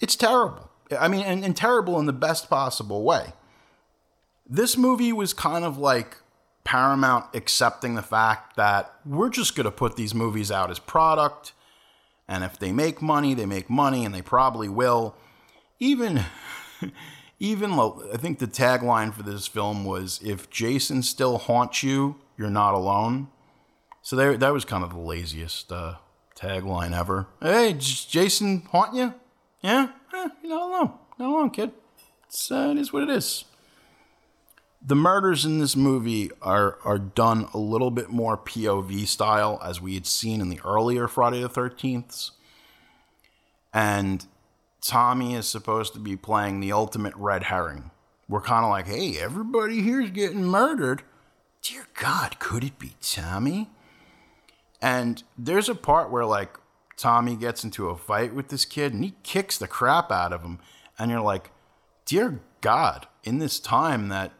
[0.00, 0.70] It's terrible.
[0.98, 3.32] I mean, and, and terrible in the best possible way.
[4.48, 6.16] This movie was kind of like
[6.64, 11.52] Paramount accepting the fact that we're just going to put these movies out as product.
[12.26, 15.14] And if they make money, they make money, and they probably will.
[15.78, 16.24] Even,
[17.40, 22.50] even I think the tagline for this film was "If Jason still haunts you, you're
[22.50, 23.28] not alone."
[24.02, 25.96] So that was kind of the laziest uh,
[26.34, 27.26] tagline ever.
[27.42, 29.14] Hey, Jason haunt you?
[29.60, 30.92] Yeah, eh, you're not alone.
[31.18, 31.72] Not alone, kid.
[32.26, 33.44] It's, uh, it is what it is.
[34.80, 39.80] The murders in this movie are are done a little bit more POV style, as
[39.80, 42.30] we had seen in the earlier Friday the Thirteenths.
[43.72, 44.24] And
[44.80, 47.90] Tommy is supposed to be playing the ultimate red herring.
[48.28, 51.02] We're kind of like, hey, everybody here's getting murdered.
[51.62, 53.70] Dear God, could it be Tommy?
[54.80, 56.58] And there's a part where like
[56.96, 60.42] Tommy gets into a fight with this kid and he kicks the crap out of
[60.42, 60.58] him.
[60.98, 61.50] And you're like,
[62.04, 64.32] dear God, in this time that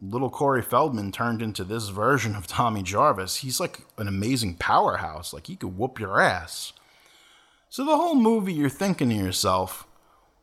[0.00, 5.32] little Corey Feldman turned into this version of Tommy Jarvis, he's like an amazing powerhouse.
[5.32, 6.72] Like he could whoop your ass.
[7.70, 9.86] So the whole movie, you're thinking to yourself,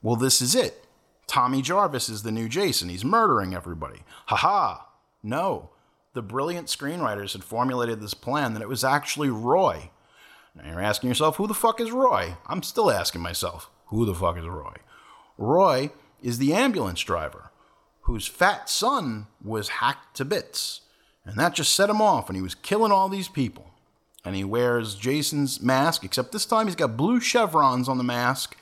[0.01, 0.85] well, this is it.
[1.27, 2.89] Tommy Jarvis is the new Jason.
[2.89, 4.03] He's murdering everybody.
[4.27, 4.83] Haha.
[5.23, 5.71] No.
[6.13, 9.89] The brilliant screenwriters had formulated this plan that it was actually Roy.
[10.55, 12.37] Now you're asking yourself, who the fuck is Roy?
[12.47, 14.75] I'm still asking myself, who the fuck is Roy?
[15.37, 17.51] Roy is the ambulance driver
[18.01, 20.81] whose fat son was hacked to bits.
[21.25, 23.64] And that just set him off, and he was killing all these people.
[24.25, 28.57] And he wears Jason's mask, except this time he's got blue chevrons on the mask,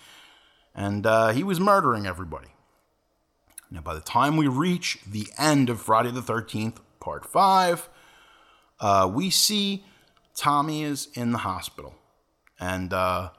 [0.75, 2.49] and uh, he was murdering everybody.
[3.71, 7.89] Now, by the time we reach the end of Friday the 13th, part 5,
[8.79, 9.83] uh, we see
[10.35, 11.95] Tommy is in the hospital.
[12.59, 13.29] And uh,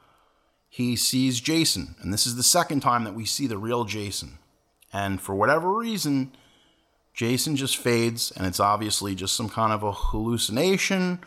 [0.68, 1.94] he sees Jason.
[2.00, 4.38] And this is the second time that we see the real Jason.
[4.92, 6.32] And for whatever reason,
[7.14, 11.20] Jason just fades, and it's obviously just some kind of a hallucination,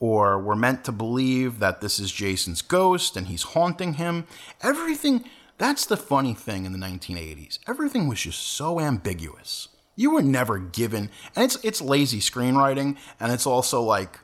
[0.00, 4.26] or we're meant to believe that this is Jason's ghost and he's haunting him.
[4.62, 5.24] Everything,
[5.58, 7.58] that's the funny thing in the 1980s.
[7.66, 9.68] Everything was just so ambiguous.
[9.96, 14.20] You were never given, and it's it's lazy screenwriting, and it's also like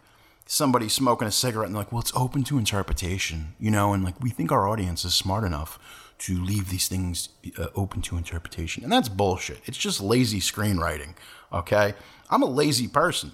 [0.47, 4.21] somebody smoking a cigarette and like, well, it's open to interpretation, you know, and like
[4.21, 5.79] we think our audience is smart enough
[6.19, 8.85] to leave these things uh, open to interpretation.
[8.85, 9.61] And that's bullshit.
[9.65, 11.15] It's just lazy screenwriting,
[11.53, 11.95] okay?
[12.31, 13.33] I'm a lazy person.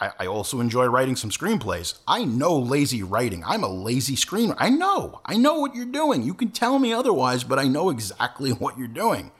[0.00, 1.98] I, I also enjoy writing some screenplays.
[2.06, 3.42] I know lazy writing.
[3.44, 4.56] I'm a lazy screenwriter.
[4.58, 5.20] I know.
[5.24, 6.22] I know what you're doing.
[6.22, 9.32] You can tell me otherwise, but I know exactly what you're doing.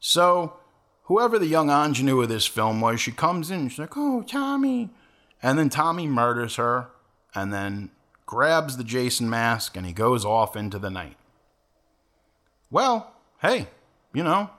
[0.00, 0.54] So,
[1.04, 4.90] whoever the young ingenue of this film was, she comes in she's like, oh, Tommy.
[5.42, 6.88] And then Tommy murders her
[7.34, 7.90] and then
[8.26, 11.16] grabs the Jason mask and he goes off into the night.
[12.70, 13.68] Well, hey,
[14.12, 14.50] you know,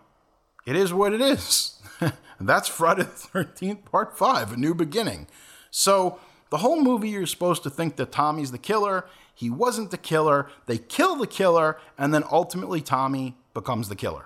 [0.65, 1.79] it is what it is.
[2.47, 5.27] That's Friday the 13th, part five, A New Beginning.
[5.71, 9.05] So, the whole movie, you're supposed to think that Tommy's the killer.
[9.35, 10.47] He wasn't the killer.
[10.65, 14.25] They kill the killer, and then ultimately, Tommy becomes the killer.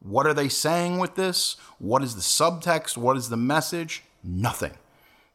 [0.00, 1.56] What are they saying with this?
[1.78, 2.96] What is the subtext?
[2.96, 4.02] What is the message?
[4.24, 4.72] Nothing.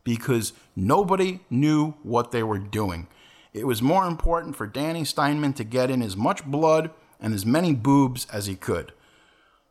[0.04, 3.08] Because nobody knew what they were doing.
[3.54, 7.46] It was more important for Danny Steinmann to get in as much blood and as
[7.46, 8.94] many boobs as he could.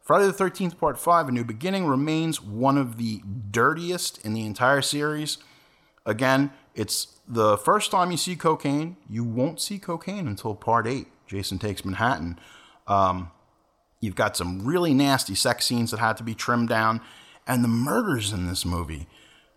[0.06, 4.46] Friday the 13th, Part 5, A New Beginning, remains one of the dirtiest in the
[4.46, 5.38] entire series.
[6.06, 8.98] Again, it's the first time you see cocaine.
[9.10, 12.38] You won't see cocaine until Part 8, Jason Takes Manhattan.
[12.86, 13.32] Um,
[14.00, 17.00] you've got some really nasty sex scenes that had to be trimmed down.
[17.44, 19.08] And the murders in this movie,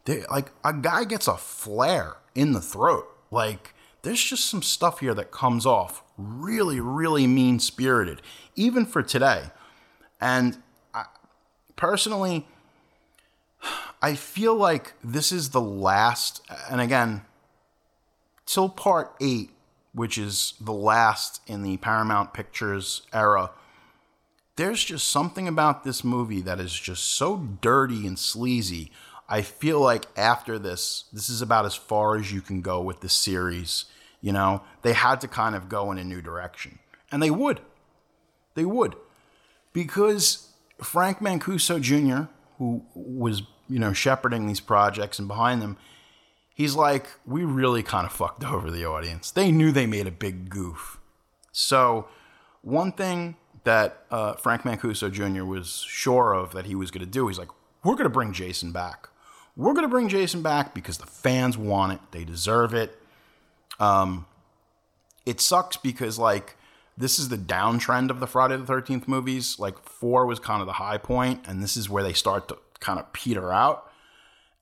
[0.05, 3.07] they, like, a guy gets a flare in the throat.
[3.29, 8.23] Like, there's just some stuff here that comes off really, really mean spirited,
[8.55, 9.51] even for today.
[10.19, 10.57] And
[10.93, 11.05] I,
[11.75, 12.47] personally,
[14.01, 17.23] I feel like this is the last, and again,
[18.45, 19.51] till part eight,
[19.93, 23.51] which is the last in the Paramount Pictures era,
[24.55, 28.91] there's just something about this movie that is just so dirty and sleazy.
[29.27, 32.99] I feel like after this, this is about as far as you can go with
[32.99, 33.85] the series.
[34.21, 36.79] You know, they had to kind of go in a new direction.
[37.11, 37.61] And they would.
[38.55, 38.95] They would.
[39.73, 40.49] Because
[40.81, 45.77] Frank Mancuso Jr., who was, you know, shepherding these projects and behind them,
[46.53, 49.31] he's like, we really kind of fucked over the audience.
[49.31, 50.99] They knew they made a big goof.
[51.51, 52.07] So,
[52.61, 55.43] one thing that uh, Frank Mancuso Jr.
[55.43, 57.49] was sure of that he was going to do, he's like,
[57.83, 59.09] we're going to bring Jason back.
[59.55, 61.99] We're going to bring Jason back because the fans want it.
[62.11, 62.97] They deserve it.
[63.79, 64.25] Um,
[65.25, 66.55] it sucks because like
[66.99, 69.57] this is the downtrend of the Friday the Thirteenth movies.
[69.57, 72.57] Like four was kind of the high point, and this is where they start to
[72.81, 73.89] kind of peter out.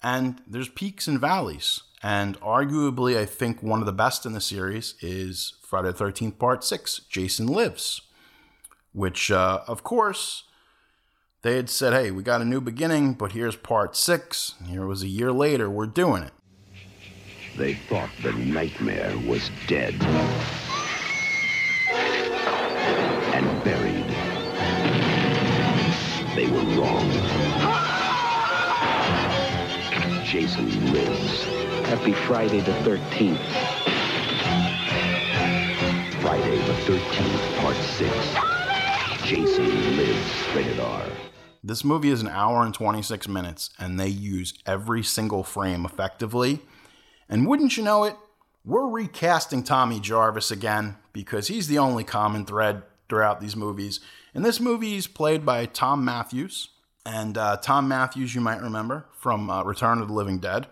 [0.04, 1.82] And there's peaks and valleys.
[2.04, 6.38] And arguably, I think one of the best in the series is Friday the 13th,
[6.38, 8.02] Part 6, Jason Lives,
[8.94, 10.44] which, uh, of course,
[11.42, 14.54] they had said, hey, we got a new beginning, but here's Part 6.
[14.68, 16.34] Here was a year later, we're doing it.
[17.58, 20.00] They thought the nightmare was dead
[30.40, 31.46] Jason lives.
[31.88, 33.40] Happy Friday the 13th.
[36.22, 39.28] Friday the 13th, Part 6.
[39.28, 40.56] Jason lives.
[40.56, 41.08] Rated R.
[41.64, 46.62] This movie is an hour and 26 minutes, and they use every single frame effectively.
[47.28, 48.16] And wouldn't you know it,
[48.64, 54.02] we're recasting Tommy Jarvis again because he's the only common thread throughout these movies.
[54.36, 56.70] In this movie, he's played by Thom Mathews.
[57.08, 60.68] And uh, Thom Mathews, you might remember from uh, Return of the Living Dead,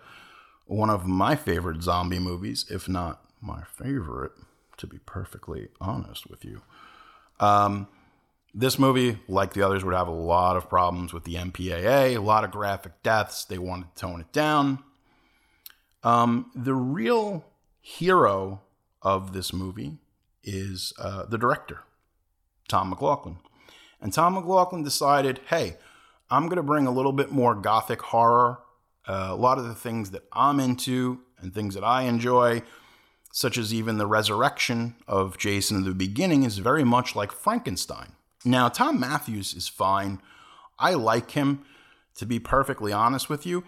[0.65, 4.33] one of my favorite zombie movies, if not my favorite,
[4.75, 6.61] to be perfectly honest with you.
[7.39, 7.88] Um,
[8.53, 12.19] This movie, like the others, would have a lot of problems with the MPAA, a
[12.19, 13.45] lot of graphic deaths.
[13.45, 14.83] They wanted to tone it down.
[16.03, 17.45] Um, the real
[17.81, 18.61] hero
[19.01, 19.99] of this movie
[20.43, 21.79] is uh, the director,
[22.67, 23.38] Tom McLoughlin.
[24.01, 25.77] And Tom McLoughlin decided, hey,
[26.30, 28.59] I'm going to bring a little bit more gothic horror,
[29.07, 32.63] uh, a lot of the things that I'm into and things that I enjoy,
[33.32, 38.13] such as even the resurrection of Jason in the beginning, is very much like Frankenstein.
[38.43, 40.21] Now, Thom Mathews is fine.
[40.80, 41.65] I like him.
[42.19, 43.65] To be perfectly honest with you,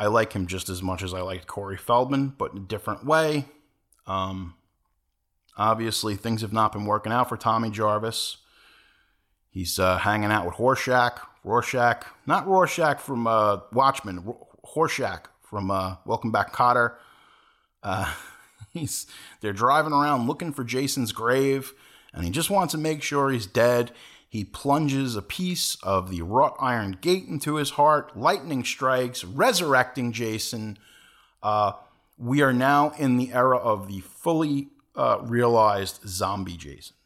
[0.00, 3.06] I like him just as much as I liked Corey Feldman, but in a different
[3.06, 3.46] way.
[4.04, 4.54] Um,
[5.56, 8.38] obviously, things have not been working out for Tommy Jarvis.
[9.54, 14.36] He's uh, hanging out with Horshack, Rorschach, not Rorschach from uh, Watchmen, R-
[14.74, 16.96] Horshack from uh, Welcome Back, Kotter.
[17.80, 18.12] Uh,
[18.72, 19.06] he's
[19.40, 21.72] they're driving around looking for Jason's grave,
[22.12, 23.92] and he just wants to make sure he's dead.
[24.28, 28.16] He plunges a piece of the wrought iron gate into his heart.
[28.16, 30.78] Lightning strikes, resurrecting Jason.
[31.44, 31.74] Uh,
[32.18, 36.96] we are now in the era of the fully uh, realized zombie Jason.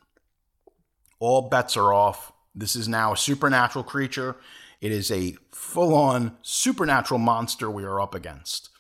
[1.19, 2.33] All bets are off.
[2.59, 4.37] This is now a supernatural creature.
[4.81, 8.71] It is a full on supernatural monster we are up against.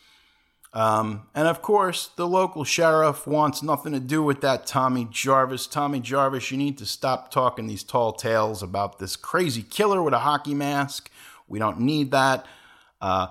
[0.72, 5.66] Um, and of course, the local sheriff wants nothing to do with that Tommy Jarvis.
[5.66, 10.12] Tommy Jarvis, you need to stop talking these tall tales about this crazy killer with
[10.12, 11.10] a hockey mask.
[11.46, 12.44] We don't need that.
[13.00, 13.28] Uh,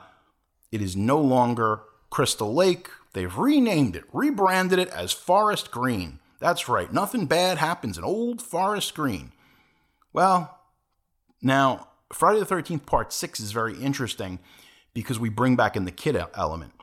[0.71, 2.89] it is no longer Crystal Lake.
[3.13, 6.19] They've renamed it, rebranded it as Forest Green.
[6.39, 9.31] That's right, nothing bad happens in Old Forest Green.
[10.17, 10.57] Well,
[11.43, 14.39] now, Friday the 13th, part six is very interesting
[14.95, 16.73] because we bring back in the kid element.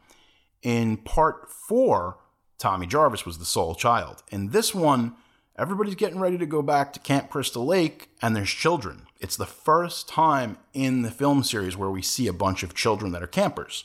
[0.62, 2.18] In part four,
[2.59, 4.22] Tommy Jarvis was the sole child.
[4.30, 5.16] In this one,
[5.59, 9.09] everybody's getting ready to go back to Camp Crystal Lake and there's children.
[9.18, 13.11] It's the first time in the film series where we see a bunch of children
[13.11, 13.82] that are campers.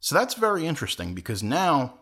[0.00, 1.98] So that's very interesting because now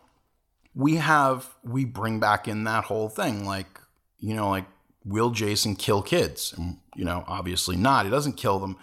[0.73, 3.45] we have, we bring back in that whole thing.
[3.45, 3.81] Like,
[4.17, 4.67] you know, like,
[5.05, 6.53] will Jason kill kids?
[6.57, 8.05] And, you know, obviously not.
[8.05, 8.77] He doesn't kill them,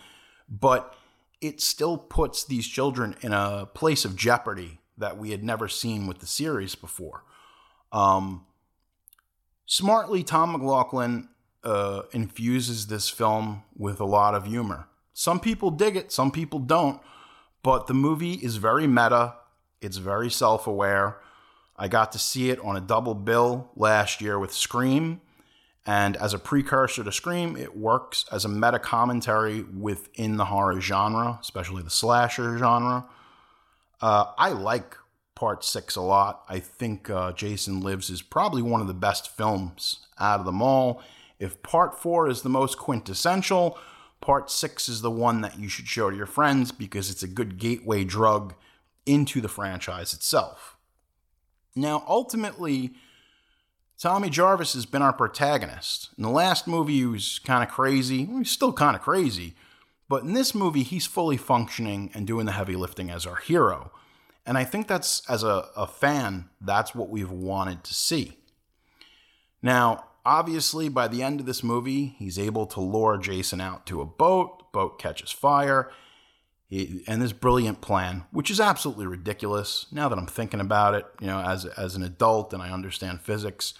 [0.48, 0.94] but
[1.40, 6.06] it still puts these children in a place of jeopardy that we had never seen
[6.06, 7.24] with the series before.
[7.92, 8.46] Um,
[9.66, 11.28] smartly, Tom McLoughlin
[11.64, 14.86] uh, infuses this film with a lot of humor.
[15.12, 17.00] Some people dig it, some people don't,
[17.62, 19.34] but the movie is very meta.
[19.80, 21.18] It's very self aware.
[21.76, 25.22] I got to see it on a double bill last year with Scream.
[25.86, 30.80] And as a precursor to Scream, it works as a meta commentary within the horror
[30.80, 33.06] genre, especially the slasher genre.
[34.00, 34.96] Uh, I like
[35.34, 36.44] part six a lot.
[36.48, 40.60] I think uh, Jason Lives is probably one of the best films out of them
[40.60, 41.02] all.
[41.38, 43.78] If part four is the most quintessential,
[44.20, 47.28] part six is the one that you should show to your friends because it's a
[47.28, 48.54] good gateway drug
[49.06, 50.76] into the franchise itself.
[51.74, 52.92] Now, ultimately,
[54.00, 56.08] Tommy Jarvis has been our protagonist.
[56.16, 58.24] In the last movie, he was kind of crazy.
[58.24, 59.54] He's still kind of crazy.
[60.08, 63.92] But in this movie, he's fully functioning and doing the heavy lifting as our hero.
[64.46, 68.38] And I think that's, as a, a fan, that's what we've wanted to see.
[69.60, 74.00] Now, obviously, by the end of this movie, he's able to lure Jason out to
[74.00, 74.60] a boat.
[74.60, 75.90] The boat catches fire.
[76.68, 81.04] He, and this brilliant plan, which is absolutely ridiculous now that I'm thinking about it,
[81.20, 83.74] you know, as, as an adult and I understand physics,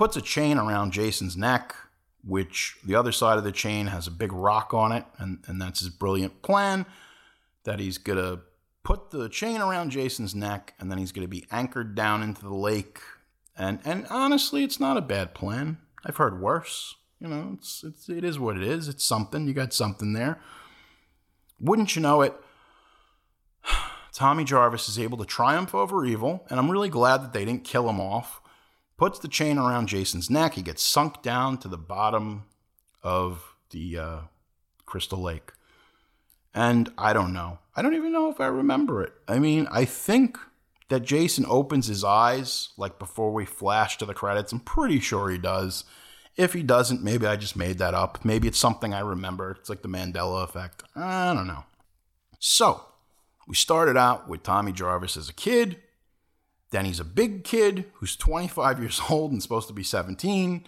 [0.00, 1.74] puts a chain around Jason's neck,
[2.24, 5.04] which the other side of the chain has a big rock on it.
[5.18, 6.86] And, and that's his brilliant plan
[7.64, 8.40] that he's going to
[8.82, 12.40] put the chain around Jason's neck, and then he's going to be anchored down into
[12.40, 12.98] the lake.
[13.54, 15.76] And and honestly, it's not a bad plan.
[16.02, 16.96] I've heard worse.
[17.20, 18.88] You know, it's, it's it is what it is.
[18.88, 19.46] It's something.
[19.46, 20.40] You got something there.
[21.60, 22.34] Wouldn't you know it?
[24.14, 27.64] Tommy Jarvis is able to triumph over evil, and I'm really glad that they didn't
[27.64, 28.39] kill him off.
[29.00, 30.52] Puts the chain around Jason's neck.
[30.52, 32.44] He gets sunk down to the bottom
[33.02, 34.18] of the uh,
[34.84, 35.52] Crystal Lake.
[36.52, 37.60] And I don't know.
[37.74, 39.14] I don't even know if I remember it.
[39.26, 40.36] I mean, I think
[40.90, 44.52] that Jason opens his eyes like before we flash to the credits.
[44.52, 45.84] I'm pretty sure he does.
[46.36, 48.22] If he doesn't, maybe I just made that up.
[48.22, 49.52] Maybe it's something I remember.
[49.52, 50.82] It's like the Mandela effect.
[50.94, 51.64] I don't know.
[52.38, 52.84] So,
[53.48, 55.78] we started out with Tommy Jarvis as a kid.
[56.70, 60.66] Then he's a big kid who's 25 years old and supposed to be 17.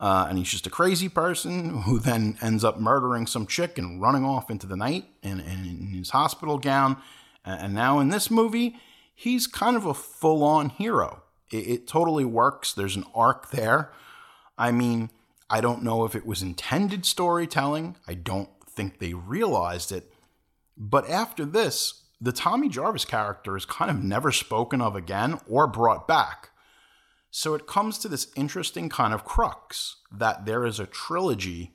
[0.00, 4.00] Uh, and he's just a crazy person who then ends up murdering some chick and
[4.00, 6.96] running off into the night in, in, in his hospital gown.
[7.44, 8.76] And now in this movie,
[9.14, 11.22] he's kind of a full on hero.
[11.50, 12.72] It, it, totally works.
[12.72, 13.90] There's an arc there.
[14.56, 15.10] I mean,
[15.50, 17.96] I don't know if it was intended storytelling.
[18.06, 20.12] I don't think they realized it.
[20.76, 25.66] But after this, the Tommy Jarvis character is kind of never spoken of again or
[25.66, 26.50] brought back.
[27.30, 31.74] So it comes to this interesting kind of crux that there is a trilogy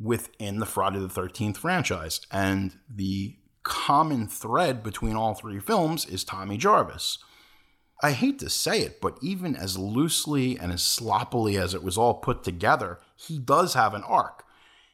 [0.00, 2.20] within the Friday the 13th franchise.
[2.30, 7.18] And the common thread between all three films is Tommy Jarvis.
[8.02, 11.98] I hate to say it, but even as loosely and as sloppily as it was
[11.98, 14.44] all put together, he does have an arc.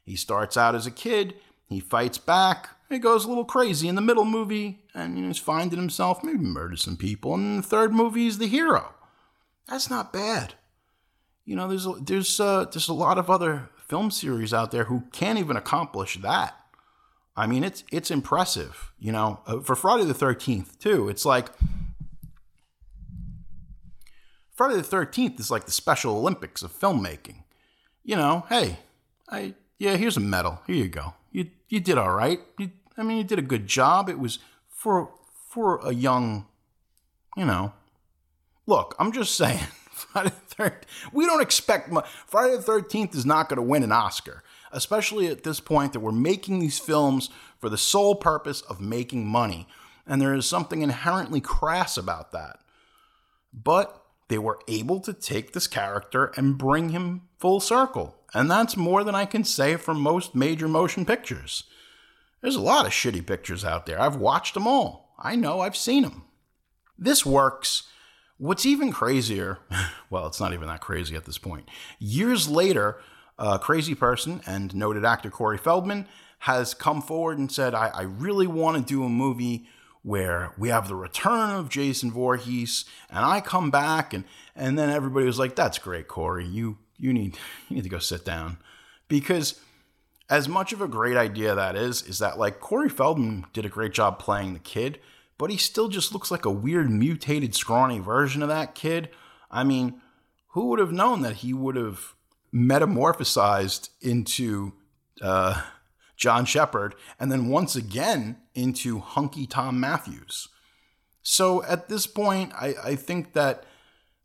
[0.04, 1.34] He starts out as a kid,
[1.68, 5.78] he fights back, he goes a little crazy in the middle movie, and he's finding
[5.78, 8.94] himself, maybe murders some people, and in the third movie, he's the hero.
[9.68, 10.54] That's not bad.
[11.44, 14.84] You know, there's a, there's uh, there's a lot of other film series out there
[14.84, 16.56] who can't even accomplish that.
[17.36, 18.92] I mean, it's it's impressive.
[18.98, 21.08] You know, uh, for Friday the Thirteenth too.
[21.08, 21.48] It's like
[24.52, 27.44] Friday the Thirteenth is like the Special Olympics of filmmaking.
[28.02, 28.78] You know, hey,
[29.28, 30.60] I yeah, here's a medal.
[30.66, 31.14] Here you go.
[31.68, 32.40] You did all right.
[32.58, 34.08] You, I mean, you did a good job.
[34.08, 34.38] It was
[34.68, 35.10] for
[35.48, 36.46] for a young,
[37.36, 37.72] you know.
[38.66, 39.60] Look, I'm just saying.
[39.96, 40.82] Friday the 13th.
[41.12, 42.06] We don't expect much.
[42.26, 46.00] Friday the 13th is not going to win an Oscar, especially at this point that
[46.00, 49.66] we're making these films for the sole purpose of making money.
[50.06, 52.58] And there is something inherently crass about that.
[53.52, 58.16] But they were able to take this character and bring him full circle.
[58.36, 61.64] And that's more than I can say for most major motion pictures.
[62.42, 64.00] There's a lot of shitty pictures out there.
[64.00, 65.14] I've watched them all.
[65.18, 66.24] I know, I've seen them.
[66.98, 67.84] This works
[68.38, 69.60] What's even crazier,
[70.10, 71.70] well, it's not even that crazy at this point.
[71.98, 73.00] Years later,
[73.38, 76.06] a crazy person and noted actor Corey Feldman
[76.40, 79.66] has come forward and said, I, I really want to do a movie
[80.02, 84.24] where we have the return of Jason Voorhees and I come back and
[84.54, 86.46] and then everybody was like, That's great, Corey.
[86.46, 87.38] You you need
[87.68, 88.58] you need to go sit down.
[89.08, 89.60] Because
[90.28, 93.70] as much of a great idea that is, is that like Corey Feldman did a
[93.70, 94.98] great job playing the kid,
[95.38, 99.10] but he still just looks like a weird mutated scrawny version of that kid.
[99.50, 100.00] I mean,
[100.48, 102.14] who would have known that he would have
[102.52, 104.72] metamorphosized into
[105.22, 105.62] uh,
[106.16, 110.48] John Shepherd and then once again into hunky Thom Mathews?
[111.22, 113.64] So at this point, I, I think that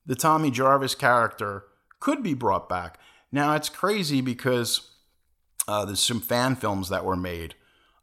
[0.06, 1.66] the Tommy Jarvis character
[2.02, 3.00] could be brought back.
[3.32, 4.92] Now, it's crazy because
[5.68, 7.56] uh, there's some fan films that were made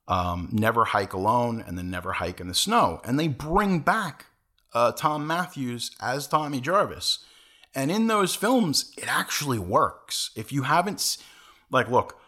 [0.09, 3.03] um, Never Hike Alone, and then Never Hike in the Snow.
[3.05, 4.27] And they bring back
[4.73, 7.25] uh, Thom Mathews as Tommy Jarvis.
[7.75, 10.31] And in those films, it actually works.
[10.35, 11.19] If you haven't,
[11.71, 12.19] like, look,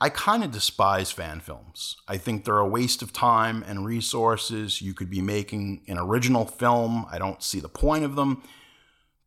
[0.00, 1.96] I kind of despise fan films.
[2.06, 4.82] I think they're a waste of time and resources.
[4.82, 7.06] You could be making an original film.
[7.10, 8.42] I don't see the point of them.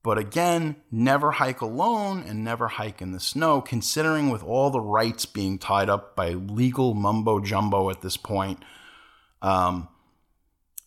[0.04, 4.82] But again, never hike alone and never hike in the snow, considering with all the
[4.82, 8.64] rights being tied up by legal mumbo jumbo at this point.
[9.44, 9.90] Um,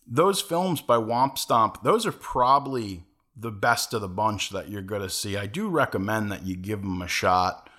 [0.05, 3.03] those films by Womp Stomp, those are probably
[3.37, 5.37] the best of the bunch that you're going to see.
[5.37, 7.69] I do recommend that you give them a shot.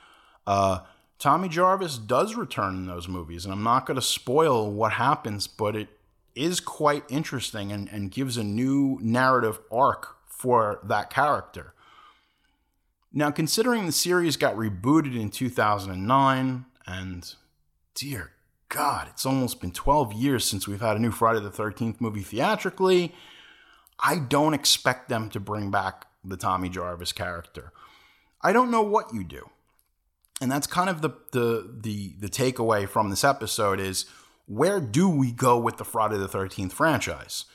[0.46, 0.80] Uh,
[1.18, 5.46] Tommy Jarvis does return in those movies, and I'm not going to spoil what happens,
[5.46, 5.88] but it
[6.34, 11.72] is quite interesting and, and gives a new narrative arc for that character.
[13.12, 17.34] Now, considering the series got rebooted in 2009, and
[17.94, 18.32] dear
[18.68, 22.22] God, it's almost been 12 years since we've had a new Friday the 13th movie
[22.22, 23.14] theatrically,
[23.98, 27.72] I don't expect them to bring back the Tommy Jarvis character.
[28.42, 29.48] I don't know what you do.
[30.40, 34.04] And that's kind of the, the, the, the takeaway from this episode is
[34.46, 37.46] where do we go with the Friday the 13th franchise?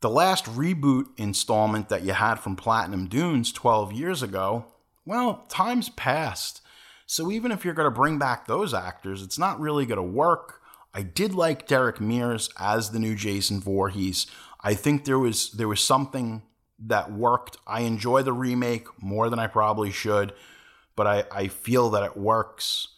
[0.00, 4.64] The last reboot installment that you had from Platinum Dunes 12 years ago,
[5.04, 6.62] well, time's passed.
[7.04, 10.02] So even if you're going to bring back those actors, it's not really going to
[10.02, 10.62] work.
[10.94, 14.26] I did like Derek Mears as the new Jason Voorhees.
[14.62, 16.42] I think there was there was something
[16.78, 17.58] that worked.
[17.66, 20.32] I enjoy the remake more than I probably should,
[20.96, 22.88] but I, I feel that it works.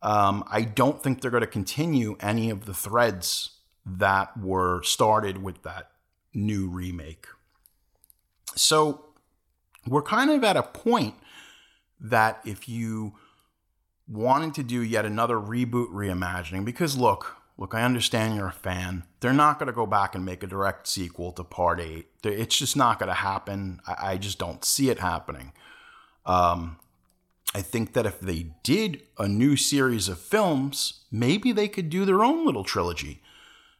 [0.00, 3.50] Um, I don't think they're going to continue any of the threads
[3.84, 5.90] that were started with that
[6.34, 7.26] new remake.
[8.56, 9.04] So
[9.86, 11.14] we're kind of at a point
[12.00, 13.14] that if you
[14.08, 19.04] wanted to do yet another reboot reimagining, because look, look, I understand you're a fan.
[19.20, 22.06] They're not going to go back and make a direct sequel to Part 8.
[22.24, 23.80] It's just not going to happen.
[23.86, 25.52] I, just don't see it happening.
[26.24, 26.78] Um,
[27.54, 32.04] I think that if they did a new series of films, maybe they could do
[32.04, 33.22] their own little trilogy.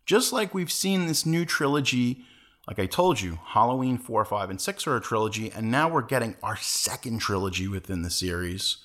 [0.04, 2.24] Just like we've seen this new trilogy
[2.70, 6.00] like I told you, Halloween 4, 5, and 6 are a trilogy, and now we're
[6.00, 8.78] getting our second trilogy within the series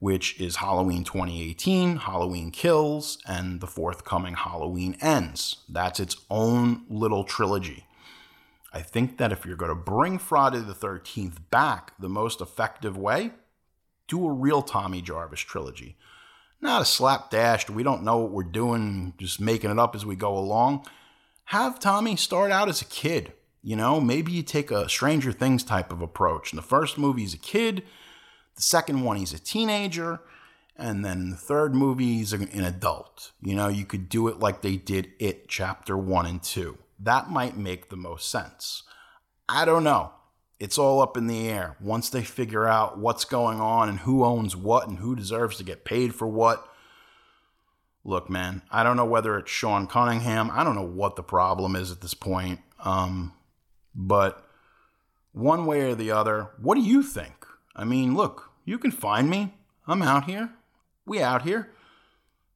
[0.00, 5.58] which is Halloween 2018, Halloween Kills, and the forthcoming Halloween Ends.
[5.68, 7.84] That's its own little trilogy.
[8.72, 12.96] I think that if you're going to bring Friday the 13th back the most effective
[12.96, 13.32] way,
[14.08, 15.96] do a real Tommy Jarvis trilogy.
[16.62, 20.16] Not a slapdash, we don't know what we're doing, just making it up as we
[20.16, 20.86] go along.
[21.50, 23.32] Have Tommy start out as a kid.
[23.60, 26.52] You know, maybe you take a Stranger Things type of approach.
[26.52, 27.82] In the first movie, he's a kid.
[28.54, 30.20] The second one, he's a teenager.
[30.76, 33.32] And then the third movie, he's an adult.
[33.42, 37.30] You know, you could do it like they did It Chapter 1 and 2 that
[37.30, 38.84] might make the most sense.
[39.48, 40.12] I don't know.
[40.60, 41.74] It's all up in the air.
[41.80, 45.64] Once they figure out what's going on and who owns what and who deserves to
[45.64, 46.69] get paid for what.
[48.04, 50.50] Look, man, I don't know whether it's Sean Cunningham.
[50.52, 52.60] I don't know what the problem is at this point.
[52.82, 53.34] Um,
[53.94, 54.46] but
[55.32, 57.46] one way or the other, what do you think?
[57.76, 59.54] I mean, look, you can find me.
[59.86, 60.50] I'm out here.
[61.06, 61.70] We out here.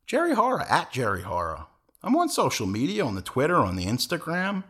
[0.07, 1.66] Jerry Horror at Jerry Horror.
[2.03, 4.64] I'm on social media, on the Twitter, on the Instagram,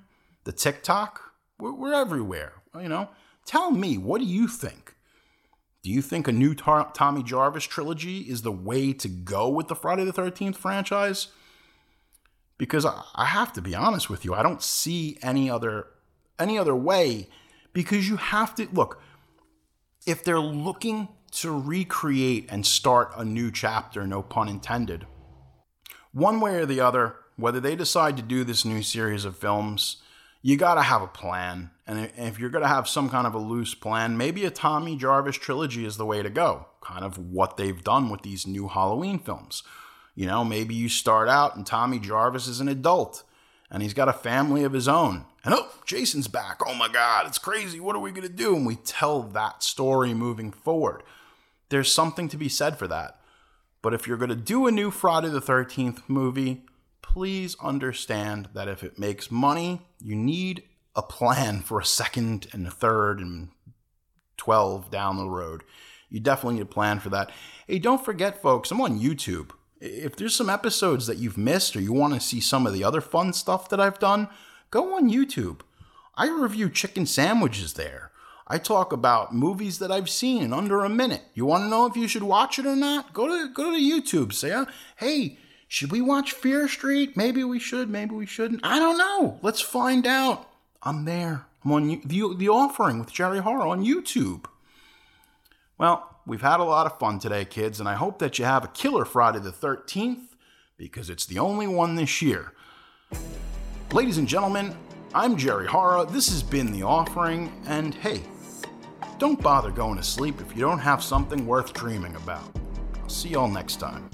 [0.45, 1.21] the TikTok.
[1.59, 2.53] We're, we're everywhere.
[2.81, 3.09] You know,
[3.45, 4.94] tell me, what do you think?
[5.85, 9.69] Do you think a new Tar- Tommy Jarvis trilogy is the way to go with
[9.69, 11.29] the Friday the 13th franchise?
[12.57, 15.89] Because I, I have to be honest with you, I don't see any other
[16.39, 17.29] any other way
[17.75, 19.01] because you have to look
[20.07, 25.07] if they're looking to recreate and start a new chapter, no pun intended,
[26.13, 29.99] one way or the other, whether they decide to do this new series of films,
[30.41, 31.71] you got to have a plan.
[31.87, 34.97] And if you're going to have some kind of a loose plan, maybe a Tommy
[34.97, 36.67] Jarvis trilogy is the way to go.
[36.81, 39.63] Kind of what they've done with these new Halloween films.
[40.15, 43.25] You know, maybe you start out and Tommy Jarvis is an adult
[43.71, 45.27] and he's got a family of his own.
[45.45, 46.61] And oh, Jason's back.
[46.67, 47.81] Oh my God, it's crazy.
[47.81, 48.57] What are we going to do?
[48.57, 51.03] And we tell that story moving forward.
[51.69, 53.21] There's something to be said for that.
[53.83, 56.63] But if you're going to do a new Friday the 13th movie,
[57.03, 60.63] please understand that if it makes money, you need
[60.97, 63.49] a plan for a second and a third and
[64.37, 65.65] 12 down the road.
[66.09, 67.31] You definitely need a plan for that.
[67.67, 69.51] Hey, don't forget, folks, I'm on YouTube.
[69.81, 72.85] If there's some episodes that you've missed or you want to see some of the
[72.85, 74.29] other fun stuff that I've done,
[74.71, 75.61] go on YouTube.
[76.15, 78.13] I review chicken sandwiches there.
[78.47, 81.23] I talk about movies that I've seen in under a minute.
[81.35, 83.13] You want to know if you should watch it or not?
[83.13, 84.33] Go to go to YouTube.
[84.33, 84.55] Say,
[84.99, 87.17] hey, should we watch Fear Street?
[87.17, 88.61] Maybe we should, maybe we shouldn't.
[88.63, 89.39] I don't know.
[89.43, 90.49] Let's find out.
[90.85, 91.47] I'm there.
[91.65, 94.45] I'm on the, the offering with Jerry Horror on YouTube.
[95.79, 98.65] Well, we've had a lot of fun today, kids, and I hope that you have
[98.65, 100.27] a killer Friday the 13th
[100.77, 102.53] because it's the only one this year.
[103.93, 104.77] Ladies and gentlemen,
[105.15, 106.05] I'm Jerry Horror.
[106.05, 108.21] This has been The Offering, and hey,
[109.19, 112.45] don't bother going to sleep if you don't have something worth dreaming about.
[113.01, 114.11] I'll see y'all next time.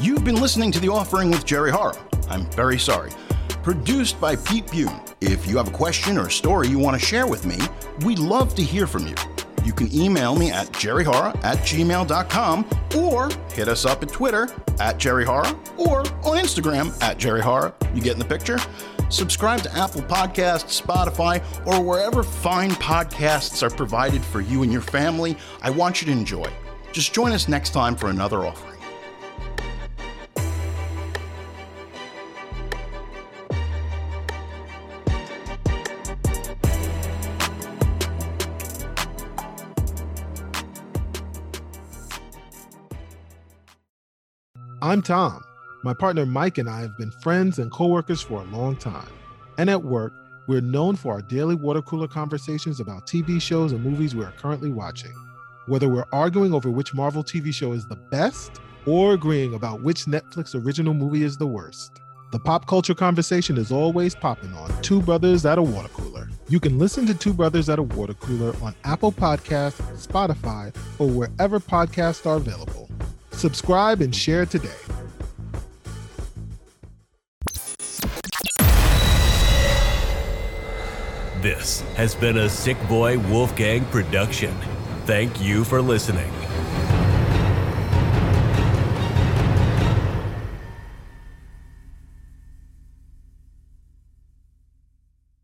[0.00, 1.96] You've been listening to The Offering with Jerry Horror.
[2.28, 3.10] I'm very sorry.
[3.64, 5.00] Produced by Pete Bune.
[5.22, 7.56] If you have a question or a story you want to share with me,
[8.04, 9.14] we'd love to hear from you.
[9.64, 14.50] You can email me at jerryhorror at gmail.com or hit us up at Twitter
[14.80, 17.72] at jerryhorror or on Instagram at jerryhorror.
[17.96, 18.58] You getting the picture?
[19.08, 24.82] Subscribe to Apple Podcasts, Spotify, or wherever fine podcasts are provided for you and your
[24.82, 25.38] family.
[25.62, 26.52] I want you to enjoy.
[26.92, 28.83] Just join us next time for another offering.
[44.84, 45.42] I'm Tom.
[45.82, 49.08] My partner Mike and I have been friends and coworkers for a long time.
[49.56, 50.12] And at work,
[50.46, 54.32] we're known for our daily water cooler conversations about TV shows and movies we are
[54.32, 55.14] currently watching.
[55.68, 60.04] Whether we're arguing over which Marvel TV show is the best or agreeing about which
[60.04, 62.02] Netflix original movie is the worst.
[62.30, 66.28] The pop culture conversation is always popping on Two Brothers at a Water Cooler.
[66.50, 71.08] You can listen to Two Brothers at a Water Cooler on Apple Podcasts, Spotify, or
[71.08, 72.90] wherever podcasts are available.
[73.36, 74.68] Subscribe and share today.
[81.42, 84.56] This has been a Sick Boy Wolfgang production.
[85.04, 86.43] Thank you for listening.